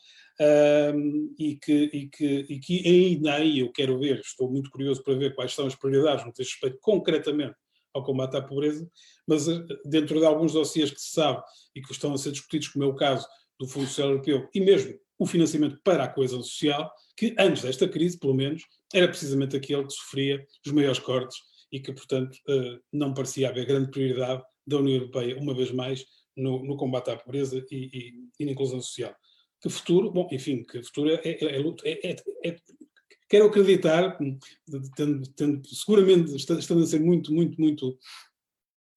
[0.41, 5.03] um, e, que, e, que, e que ainda aí eu quero ver, estou muito curioso
[5.03, 7.57] para ver quais são as prioridades no que diz respeito concretamente
[7.99, 8.89] ao combate à pobreza,
[9.27, 11.43] mas eh, dentro de alguns dossiês que se sabe
[11.75, 13.27] e que estão a ser discutidos, como é o caso
[13.59, 17.89] do Fundo Social Europeu e mesmo o financiamento para a coesão social, que antes desta
[17.89, 18.63] crise, pelo menos,
[18.95, 21.37] era precisamente aquele que sofria os maiores cortes
[21.73, 26.05] e que, portanto, eh, não parecia haver grande prioridade da União Europeia, uma vez mais,
[26.37, 29.15] no, no combate à pobreza e, e, e, na inclusão social.
[29.61, 32.57] Que futuro, bom, enfim, que futuro é, é, é, é
[33.29, 34.19] quero acreditar,
[34.97, 37.99] tendo, tendo, seguramente estando a ser muito, muito, muito,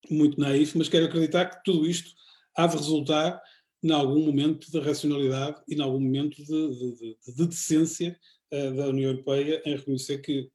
[0.10, 2.12] muito naif, mas quero acreditar que tudo isto
[2.56, 3.42] há de resultar
[3.84, 8.18] em algum momento de racionalidade e em algum momento de, de, de, de decência
[8.54, 10.50] uh, da União Europeia em reconhecer que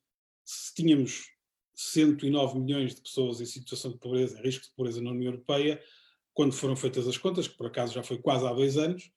[0.45, 1.27] se tínhamos
[1.74, 5.83] 109 milhões de pessoas em situação de pobreza, em risco de pobreza na União Europeia,
[6.33, 9.11] quando foram feitas as contas, que por acaso já foi quase há dois anos,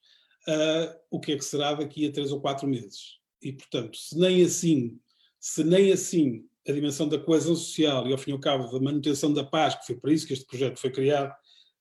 [0.47, 3.18] uh, o que é que será daqui a três ou quatro meses?
[3.42, 5.00] E, portanto, se nem assim,
[5.40, 8.80] se nem assim a dimensão da coesão social e, ao fim e ao cabo, da
[8.80, 11.34] manutenção da paz, que foi para isso que este projeto foi criado,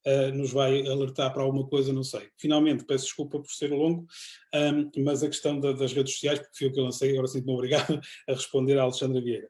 [0.07, 2.29] uh, nos vai alertar para alguma coisa, não sei.
[2.37, 4.07] Finalmente, peço desculpa por ser longo,
[4.55, 7.27] um, mas a questão da, das redes sociais, porque foi o que eu lancei, agora
[7.27, 9.49] sinto-me obrigado a responder à Alexandra Vieira.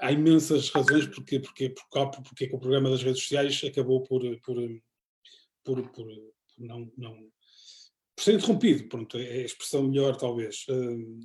[0.00, 4.56] Há imensas razões porque, porque, porque, porque, o programa das redes sociais acabou por, por,
[5.64, 6.06] por, por
[6.58, 7.30] não, não
[8.16, 10.64] por ser interrompido, pronto, é a expressão melhor talvez.
[10.68, 11.20] Uh,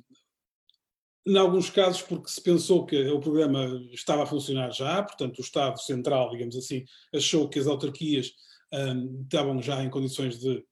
[1.26, 5.42] em alguns casos porque se pensou que o programa estava a funcionar já, portanto o
[5.42, 6.84] Estado Central, digamos assim,
[7.14, 8.32] achou que as autarquias
[8.72, 10.64] um, estavam já em condições de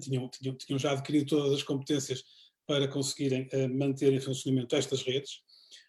[0.00, 2.22] tinham, tinham, tinham já adquirido todas as competências
[2.66, 5.40] para conseguirem manter em funcionamento estas redes.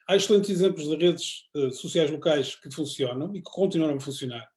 [0.07, 4.52] Há excelentes exemplos de redes sociais locais que funcionam e que continuam a funcionar.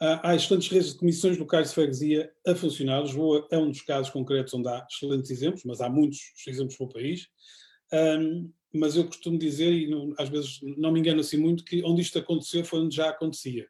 [0.00, 3.02] Há excelentes redes de comissões locais de freguesia a funcionar.
[3.02, 6.92] Lisboa é um dos casos concretos onde há excelentes exemplos, mas há muitos exemplos pelo
[6.92, 7.26] país.
[7.92, 11.82] Um, mas eu costumo dizer, e não, às vezes não me engano assim muito, que
[11.84, 13.66] onde isto aconteceu foi onde já acontecia.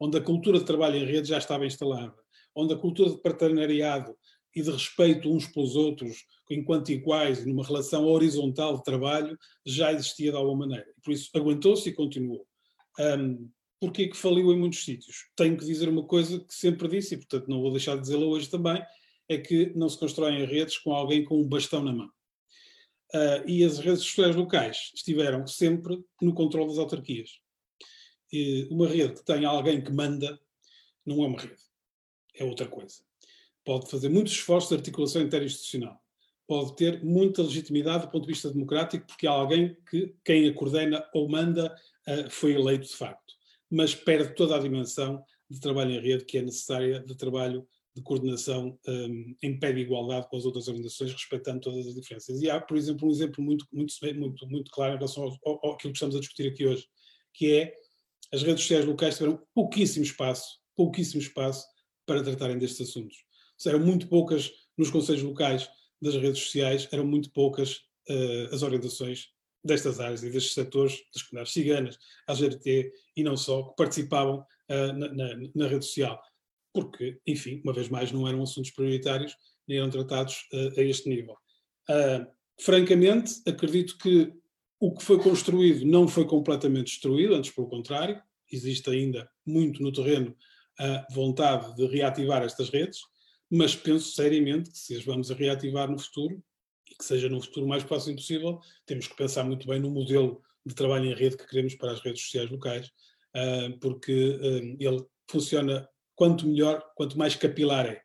[0.00, 2.14] Onde a cultura de trabalho em rede já estava instalada.
[2.54, 4.16] Onde a cultura de partenariado
[4.54, 10.32] e de respeito uns pelos outros, enquanto iguais, numa relação horizontal de trabalho, já existia
[10.32, 10.86] de alguma maneira.
[11.04, 12.44] Por isso, aguentou-se e continuou.
[12.98, 13.50] Um,
[13.80, 15.26] porque que faliu em muitos sítios.
[15.36, 18.24] Tenho que dizer uma coisa que sempre disse, e portanto não vou deixar de dizê-la
[18.24, 18.82] hoje também,
[19.28, 22.10] é que não se constroem redes com alguém com um bastão na mão.
[23.14, 27.30] Uh, e as redes sociais locais estiveram sempre no controle das autarquias.
[28.32, 30.38] E uma rede que tem alguém que manda
[31.04, 31.62] não é uma rede,
[32.34, 32.96] é outra coisa.
[33.64, 36.00] Pode fazer muitos esforços de articulação interinstitucional,
[36.46, 40.54] pode ter muita legitimidade do ponto de vista democrático, porque há alguém que quem a
[40.54, 41.74] coordena ou manda
[42.08, 43.35] uh, foi eleito de facto
[43.70, 48.02] mas perde toda a dimensão de trabalho em rede que é necessária de trabalho de
[48.02, 52.42] coordenação um, em pé de igualdade com as outras organizações, respeitando todas as diferenças.
[52.42, 55.66] E há, por exemplo, um exemplo muito, muito, muito, muito claro em relação ao, ao,
[55.70, 56.86] ao que estamos a discutir aqui hoje,
[57.32, 57.74] que é
[58.32, 61.66] as redes sociais locais tiveram pouquíssimo espaço, pouquíssimo espaço
[62.04, 63.16] para tratarem destes assuntos.
[63.66, 65.68] Eram muito poucas nos conselhos locais
[66.00, 67.76] das redes sociais, eram muito poucas
[68.10, 69.28] uh, as orientações
[69.66, 71.98] destas áreas e destes setores, das comunidades ciganas,
[72.28, 74.38] LGBT e não só, que participavam
[74.70, 76.20] uh, na, na, na, rede social.
[76.72, 79.34] Porque, enfim, uma vez mais, não eram assuntos prioritários
[79.66, 81.36] nem eram tratados uh, a este nível.
[81.90, 82.26] Uh,
[82.60, 84.32] francamente, acredito que
[84.78, 88.20] o que foi construído não foi completamente destruído, antes pelo contrário,
[88.52, 90.36] existe ainda muito no terreno
[90.78, 93.00] a vontade de reativar estas redes,
[93.50, 96.42] mas penso seriamente que se as vamos a reativar no futuro,
[96.90, 100.42] e que seja no futuro mais próximo possível, temos que pensar muito bem no modelo
[100.64, 102.90] de trabalho em rede que queremos para as redes sociais locais,
[103.34, 108.02] ah, porque ah, ele funciona quanto melhor, quanto mais capilar é.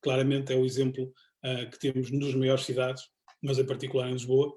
[0.00, 1.12] Claramente é o exemplo
[1.42, 3.02] ah, que temos nas maiores cidades,
[3.42, 4.54] mas em particular em Lisboa.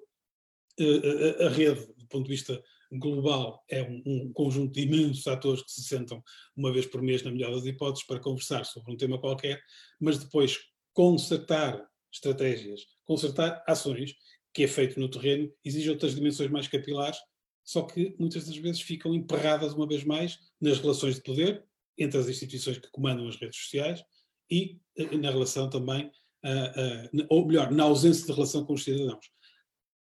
[1.43, 2.61] A rede, do ponto de vista
[2.91, 6.23] global, é um, um conjunto de imensos atores que se sentam
[6.55, 9.59] uma vez por mês, na melhor das hipóteses, para conversar sobre um tema qualquer,
[9.99, 10.59] mas depois
[10.93, 14.15] consertar estratégias, consertar ações,
[14.53, 17.17] que é feito no terreno, exige outras dimensões mais capilares,
[17.63, 21.63] só que muitas das vezes ficam emperradas uma vez mais nas relações de poder
[21.97, 24.03] entre as instituições que comandam as redes sociais
[24.49, 26.05] e eh, na relação também,
[26.45, 29.29] uh, uh, ou melhor, na ausência de relação com os cidadãos.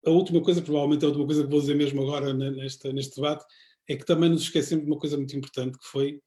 [0.06, 3.46] A última coisa, provavelmente a última coisa que vou dizer mesmo agora neste, neste debate,
[3.88, 6.20] é que também nos esquecemos de uma coisa muito importante, que foi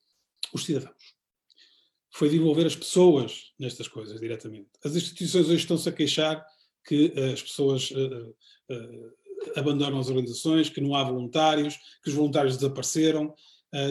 [0.53, 1.14] os cidadãos
[2.14, 4.68] foi de envolver as pessoas nestas coisas diretamente.
[4.84, 6.46] As instituições hoje estão-se a queixar
[6.86, 8.28] que uh, as pessoas uh,
[8.70, 9.12] uh,
[9.56, 13.34] abandonam as organizações, que não há voluntários, que os voluntários desapareceram.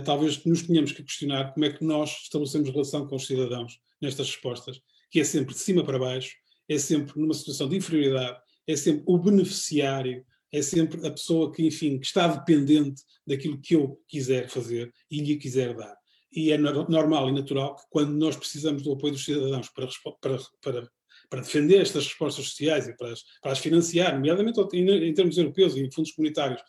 [0.05, 4.27] talvez nos tenhamos que questionar como é que nós estabelecemos relação com os cidadãos nestas
[4.27, 4.79] respostas,
[5.11, 6.33] que é sempre de cima para baixo,
[6.69, 11.67] é sempre numa situação de inferioridade, é sempre o beneficiário, é sempre a pessoa que,
[11.67, 15.95] enfim, que está dependente daquilo que eu quiser fazer e lhe quiser dar
[16.35, 19.87] e é normal e natural que quando nós precisamos do apoio dos cidadãos para,
[20.19, 20.89] para, para,
[21.29, 25.75] para defender estas respostas sociais e para as, para as financiar, nomeadamente em termos europeus
[25.75, 26.61] e em fundos comunitários,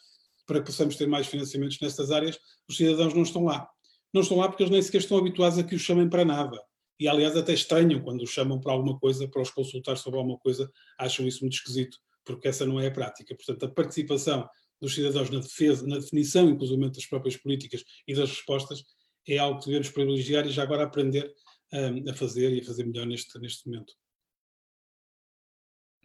[0.46, 2.38] para que possamos ter mais financiamentos nestas áreas,
[2.68, 3.66] os cidadãos não estão lá.
[4.12, 6.60] Não estão lá porque eles nem sequer estão habituados a que os chamem para nada.
[7.00, 10.38] E, aliás, até estranham quando os chamam para alguma coisa, para os consultar sobre alguma
[10.38, 13.34] coisa, acham isso muito esquisito, porque essa não é a prática.
[13.34, 14.48] Portanto, a participação
[14.80, 18.84] dos cidadãos na defesa, na definição, inclusive, das próprias políticas e das respostas,
[19.26, 21.32] é algo que devemos privilegiar e já agora aprender
[21.72, 23.94] um, a fazer e a fazer melhor neste, neste momento.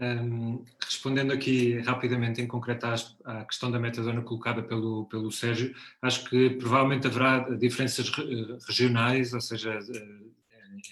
[0.01, 2.95] Um, respondendo aqui rapidamente, em concreto, à,
[3.25, 8.09] à, questão da metadona colocada pelo, pelo Sérgio, acho que provavelmente haverá diferenças
[8.65, 9.77] regionais, ou seja,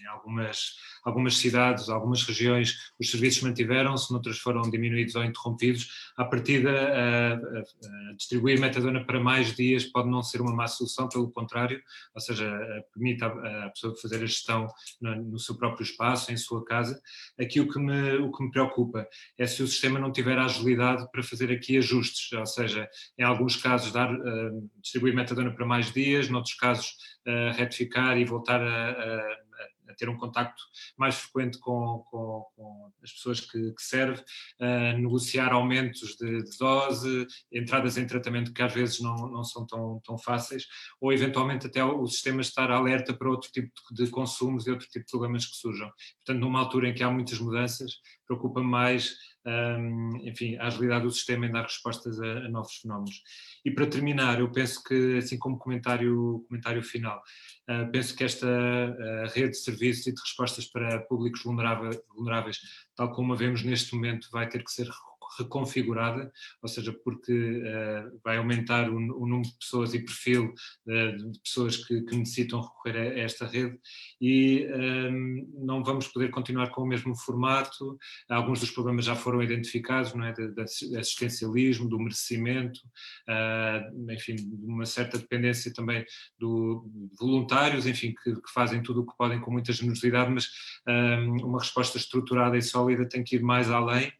[0.01, 6.11] em algumas, algumas cidades, algumas regiões, os serviços mantiveram-se, noutras foram diminuídos ou interrompidos.
[6.17, 10.67] À partida, a, a, a distribuir metadona para mais dias pode não ser uma má
[10.67, 11.81] solução, pelo contrário,
[12.13, 12.47] ou seja,
[12.93, 14.67] permite à pessoa fazer a gestão
[15.01, 16.99] no, no, seu próprio espaço, em sua casa.
[17.39, 20.45] Aqui o que, me, o que me preocupa é se o sistema não tiver a
[20.45, 22.87] agilidade para fazer aqui ajustes, ou seja,
[23.17, 26.89] em alguns casos dar, uh, distribuir metadona para mais dias, noutros casos
[27.27, 29.47] uh, retificar e voltar a, a a
[29.98, 30.61] ter um contacto
[30.98, 34.22] mais frequente com, com, com as pessoas que, que serve,
[34.60, 39.65] uh, negociar aumentos de, de, dose, entradas em tratamento que às vezes não, não são
[39.65, 40.65] tão, tão fáceis,
[41.02, 45.06] ou eventualmente até o sistema estar alerta para outro tipo de consumos e outro tipo
[45.06, 45.91] de problemas que surjam.
[46.26, 47.91] Portanto, numa altura em que há muitas mudanças,
[48.28, 49.15] preocupa-me mais
[50.24, 53.22] enfim, a agilidade do sistema em dar respostas a, a, novos fenómenos.
[53.64, 57.22] E para terminar, eu penso que, assim como comentário, comentário final,
[57.69, 62.60] uh, penso que esta uh, rede de serviços e de respostas para públicos vulneráveis, vulneráveis,
[62.95, 64.90] tal como a vemos neste momento, vai ter que ser
[65.38, 66.31] reconfigurada,
[66.61, 70.53] ou seja, porque uh, vai aumentar o, o, número de pessoas e perfil
[70.88, 73.77] uh, de pessoas que, que, necessitam recorrer a, esta rede
[74.19, 77.97] e ehm, não vamos poder continuar com o mesmo formato.
[78.30, 80.34] Alguns dos problemas já foram identificados, não é?
[80.34, 82.80] Do assistencialismo, do merecimento,
[83.30, 86.05] uh, enfim, de uma certa dependência também
[86.39, 90.47] do de voluntários, enfim, que, que, fazem tudo o que podem com muita generosidade, mas
[90.88, 94.11] ehm, uma resposta estruturada e sólida tem que ir mais além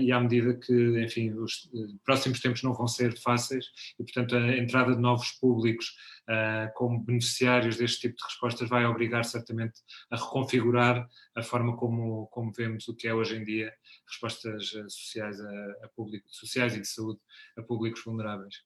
[0.00, 3.66] e à medida que, enfim, os eh, próximos tempos não vão ser fáceis
[3.98, 5.96] e, portanto, a entrada de novos públicos
[6.28, 9.80] uh, como beneficiários deste tipo de respostas vai obrigar certamente
[10.10, 13.72] a reconfigurar a forma como, como vemos o que é hoje em dia
[14.08, 17.20] respostas eh, sociais a, a público, sociais e de saúde
[17.56, 18.64] a públicos vulneráveis.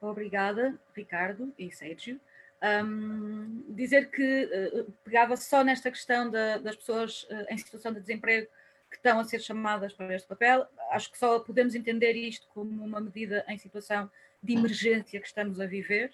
[0.00, 2.20] Obrigada, Ricardo e Sérgio.
[2.62, 8.00] Um, dizer que uh, pegava só nesta questão da, das pessoas uh, em situação de
[8.00, 8.46] desemprego
[8.88, 12.84] que estão a ser chamadas para este papel, acho que só podemos entender isto como
[12.84, 14.08] uma medida em situação
[14.40, 16.12] de emergência que estamos a viver,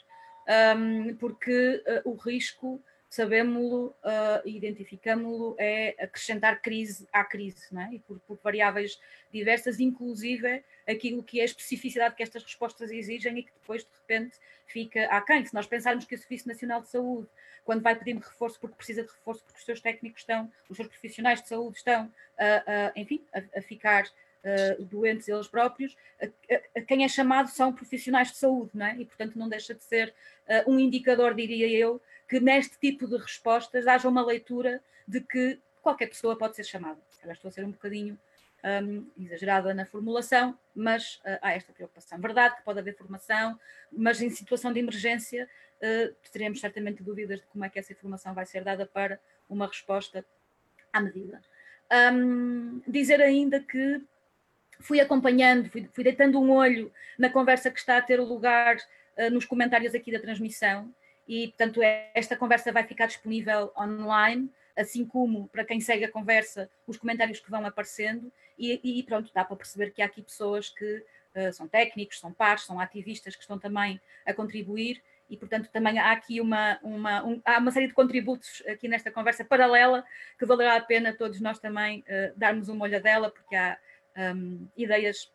[0.77, 7.83] um, porque uh, o risco sabemos-lo uh, e identificamos-lo é acrescentar crise à crise, não
[7.83, 7.95] é?
[7.95, 9.01] e por, por, variáveis
[9.33, 13.91] diversas, inclusive aquilo que é a especificidade que estas respostas exigem e que depois, de
[14.01, 15.45] repente, fica aquém.
[15.45, 17.29] Se nós pensarmos que o Serviço Nacional de Saúde,
[17.65, 20.89] quando vai pedir reforço porque precisa de reforço, porque os seus técnicos estão, os seus
[20.89, 26.27] profissionais de saúde estão, uh, uh, enfim, a, a ficar uh, doentes eles próprios, a,
[26.79, 28.97] a, quem é chamado são profissionais de saúde, não é?
[28.97, 30.15] E, portanto, não deixa de ser
[30.47, 35.59] uh, um indicador, diria eu, que neste tipo de respostas haja uma leitura de que
[35.81, 37.01] qualquer pessoa pode ser chamada.
[37.31, 38.19] Estou a ser um bocadinho
[38.83, 42.21] um, exagerada na formulação, mas uh, há esta preocupação.
[42.21, 43.59] Verdade que pode haver formação,
[43.91, 48.35] mas em situação de emergência uh, teremos certamente dúvidas de como é que essa informação
[48.35, 49.19] vai ser dada para
[49.49, 50.25] uma resposta
[50.93, 51.41] à medida.
[52.13, 54.03] Um, dizer ainda que
[54.81, 59.31] fui acompanhando, fui, fui, deitando um olho na conversa que está a ter lugar uh,
[59.31, 60.93] nos comentários aqui da transmissão
[61.29, 61.81] e, portanto,
[62.15, 67.39] esta conversa vai ficar disponível online, assim como para quem segue a conversa, os comentários
[67.39, 71.05] que vão aparecendo e, e pronto, dá para perceber que há aqui pessoas que
[71.37, 75.99] uh, são técnicos, são pares, são ativistas que estão também a contribuir e, portanto, também
[75.99, 80.05] há aqui uma, uma, um, há uma série de contributos aqui nesta conversa paralela
[80.39, 83.77] que valerá a pena todos nós também uh, darmos uma olhadela, porque há
[84.17, 85.31] um, ideias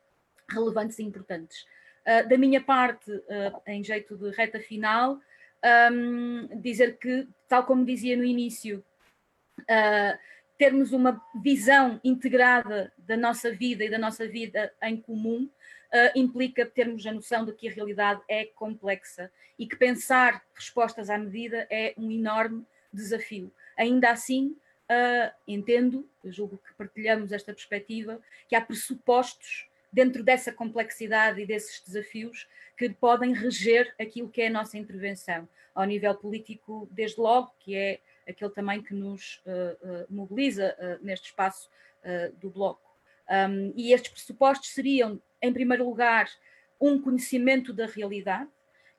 [0.49, 1.65] relevantes e importantes.
[2.01, 5.19] Uh, da minha parte, uh, em jeito de reta final,
[5.91, 8.83] um, dizer que, tal como dizia no início,
[9.61, 10.17] uh,
[10.57, 15.49] termos uma visão integrada da nossa vida e da nossa vida em comum
[16.15, 21.17] implica termos a noção de que a realidade é complexa e que pensar respostas à
[21.19, 23.53] medida é um enorme desafio.
[23.77, 24.55] Ainda assim,
[24.89, 31.79] uh, entendo, julgo que partilhamos esta perspectiva, que há pressupostos dentro dessa complexidade e desses
[31.79, 37.53] desafios que podem reger aquilo que é a nossa intervenção, ao nível político, desde logo,
[37.59, 41.69] que é aquele também que nos uh, uh, mobiliza neste espaço
[42.41, 42.93] do Bloco.
[43.29, 46.27] Um, e estes pressupostos seriam, em primeiro lugar,
[46.81, 48.49] um conhecimento da realidade,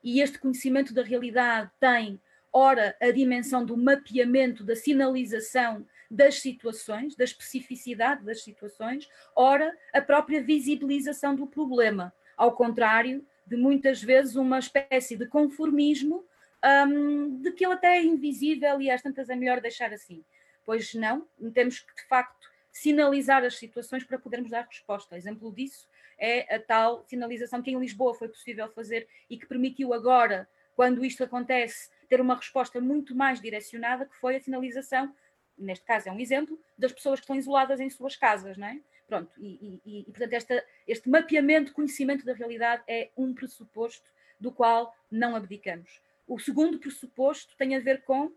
[0.03, 2.19] e este conhecimento da realidade tem
[2.53, 10.01] ora a dimensão do mapeamento, da sinalização das situações, da especificidade das situações, ora a
[10.01, 16.25] própria visibilização do problema, ao contrário de muitas vezes uma espécie de conformismo
[16.89, 20.25] um, de que ele até é invisível e às tantas é melhor deixar assim.
[20.65, 25.17] Pois não, temos que de facto sinalizar as situações para podermos dar resposta.
[25.17, 25.87] Exemplo disso
[26.19, 31.05] é a tal sinalização que em Lisboa foi possível fazer e que permitiu agora, quando
[31.05, 35.15] isto acontece, ter uma resposta muito mais direcionada, que foi a sinalização,
[35.59, 38.81] neste caso é um exemplo, das pessoas que estão isoladas em suas casas, não é?
[39.07, 44.11] Pronto, e, e, e portanto esta, este mapeamento, conhecimento da realidade é um pressuposto
[44.41, 46.01] do qual não abdicamos.
[46.27, 48.33] O segundo pressuposto tem a ver com,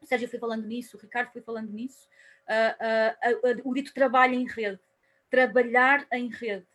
[0.00, 2.08] o Sérgio foi falando nisso, o Ricardo foi falando nisso,
[2.48, 4.80] uh, uh, uh, o dito trabalho em rede,
[5.28, 6.66] trabalhar em rede,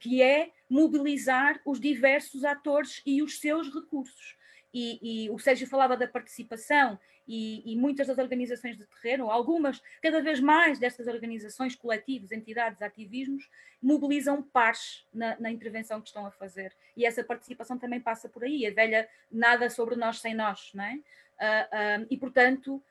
[0.00, 4.36] que é mobilizar os diversos atores e os seus recursos
[4.72, 9.82] e, e, o Sérgio falava da participação e, e, muitas das organizações de terreno, algumas,
[10.02, 13.48] cada vez mais destas organizações, coletivos, entidades, ativismos,
[13.80, 16.74] mobilizam pares na, na, intervenção que estão a fazer.
[16.96, 20.84] E essa participação também passa por aí, a velha nada sobre nós sem nós, não
[20.84, 20.94] é?
[20.94, 22.82] Uh, uh, e, portanto,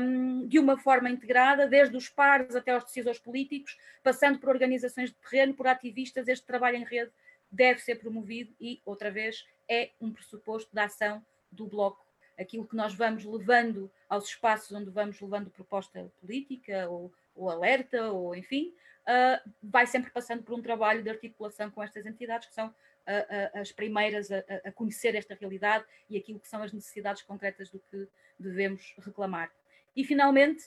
[0.00, 5.10] um, de uma forma integrada, desde os pares até aos decisores políticos, passando por organizações
[5.10, 7.10] de terreno, por ativistas, este trabalho em rede
[7.50, 12.03] deve ser promovido e, outra vez, é um pressuposto da ação do Bloco.
[12.38, 18.10] Aquilo que nós vamos levando aos espaços onde vamos levando proposta política ou, ou alerta,
[18.10, 18.74] ou enfim,
[19.04, 22.70] uh, vai sempre passando por um trabalho de articulação com estas entidades que são uh,
[22.70, 27.70] uh, as primeiras a, a, conhecer esta realidade e aquilo que são as necessidades concretas
[27.70, 28.08] do que
[28.38, 29.50] devemos reclamar.
[29.94, 30.64] E, finalmente,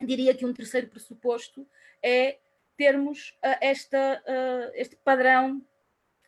[0.00, 1.66] diria que um terceiro pressuposto
[2.02, 2.38] é
[2.76, 4.20] termos esta,
[4.74, 5.64] este padrão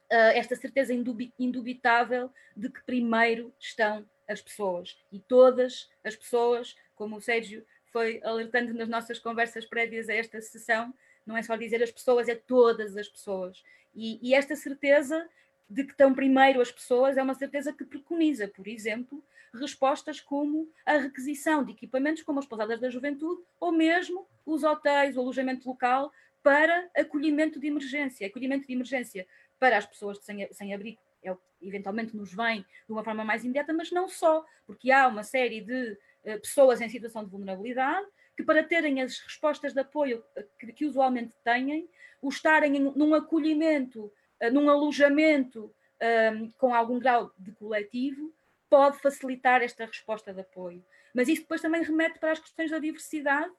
[0.09, 0.95] esta certeza
[1.37, 8.21] indubitável de que primeiro estão as pessoas e todas as pessoas, como o Sérgio foi
[8.23, 10.93] alertando nas nossas conversas prévias a esta sessão,
[11.25, 13.63] não é só dizer as pessoas, é todas as pessoas.
[13.95, 15.29] E, e esta certeza
[15.69, 19.23] de que estão primeiro as pessoas é uma certeza que preconiza, por exemplo,
[19.53, 25.17] respostas como a requisição de equipamentos como as pousadas da juventude ou mesmo os hotéis,
[25.17, 26.13] o alojamento local
[26.43, 28.27] para acolhimento de emergência.
[28.27, 29.27] Acolhimento de emergência
[29.59, 33.25] para as pessoas sem, sem abrigo, é o que eventualmente nos vem de uma forma
[33.25, 35.93] mais imediata, mas não só, porque há uma série de
[36.25, 40.23] uh, pessoas em situação de vulnerabilidade que, para terem as respostas de apoio
[40.59, 41.89] que, que usualmente têm,
[42.21, 44.13] o estarem em, num acolhimento,
[44.43, 48.35] uh, num alojamento um, ehm, com algum grau de coletivo,
[48.69, 50.85] pode facilitar esta resposta de apoio.
[51.15, 53.51] Mas isso depois também remete para as questões da diversidade,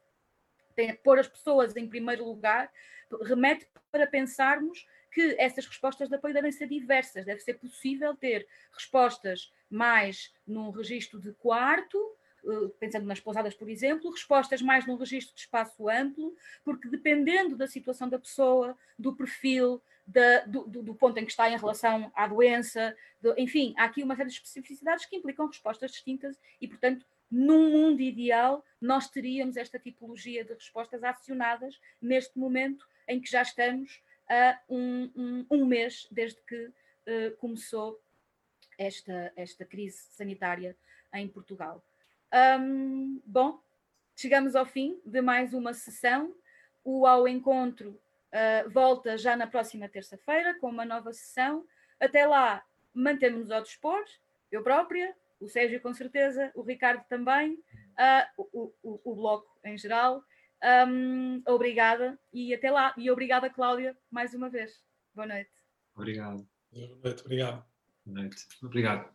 [0.75, 2.71] tem, pôr as pessoas em primeiro lugar,
[3.23, 8.47] remete para pensarmos que essas respostas de apoio devem ser diversas, deve ser possível ter
[8.71, 11.97] respostas mais num registro de quarto,
[12.45, 17.55] eh, pensando nas pousadas, por exemplo, respostas mais num registro de espaço amplo, porque dependendo
[17.55, 22.09] da situação da pessoa, do perfil, da, do, do, ponto em que está em relação
[22.15, 26.67] à doença, do, enfim, há aqui uma série de especificidades que implicam respostas distintas e,
[26.67, 33.29] portanto, num mundo ideal, nós teríamos esta tipologia de respostas acionadas neste momento em que
[33.29, 38.01] já estamos a um, um, um mês desde que uh, começou
[38.77, 40.75] esta, esta crise sanitária
[41.13, 41.83] em Portugal.
[42.59, 43.59] Um, bom,
[44.15, 46.35] chegamos ao fim de mais uma sessão.
[46.83, 47.99] O Ao Encontro
[48.31, 51.65] uh, volta já na próxima terça-feira com uma nova sessão.
[51.99, 52.63] Até lá,
[52.93, 54.03] mantemos-nos ao dispor,
[54.51, 59.77] eu própria, o Sérgio com certeza, o Ricardo também, uh, o, o, o Bloco em
[59.77, 60.23] geral.
[60.63, 62.93] Um, obrigada e até lá.
[62.97, 64.81] E obrigada, Cláudia, mais uma vez.
[65.13, 65.51] Boa noite.
[65.95, 66.47] Obrigado.
[66.71, 67.65] Boa noite, obrigado.
[68.05, 68.47] Boa noite.
[68.63, 69.09] Obrigado.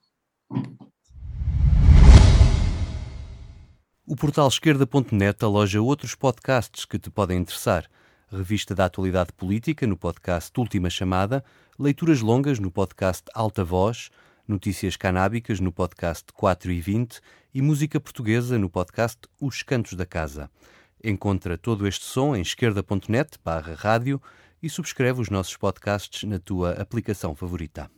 [4.06, 7.88] O portal esquerda.net aloja outros podcasts que te podem interessar.
[8.30, 11.44] Revista da Atualidade Política no podcast Última Chamada,
[11.78, 14.10] leituras longas no podcast Alta Voz,
[14.46, 17.20] notícias canábicas no podcast 4 e 20
[17.54, 20.50] e música portuguesa no podcast Os Cantos da Casa.
[21.04, 24.22] Encontra todo este som em esquerda.net barra rádio
[24.62, 27.90] e subscreve os nossos podcasts na tua aplicação favorita.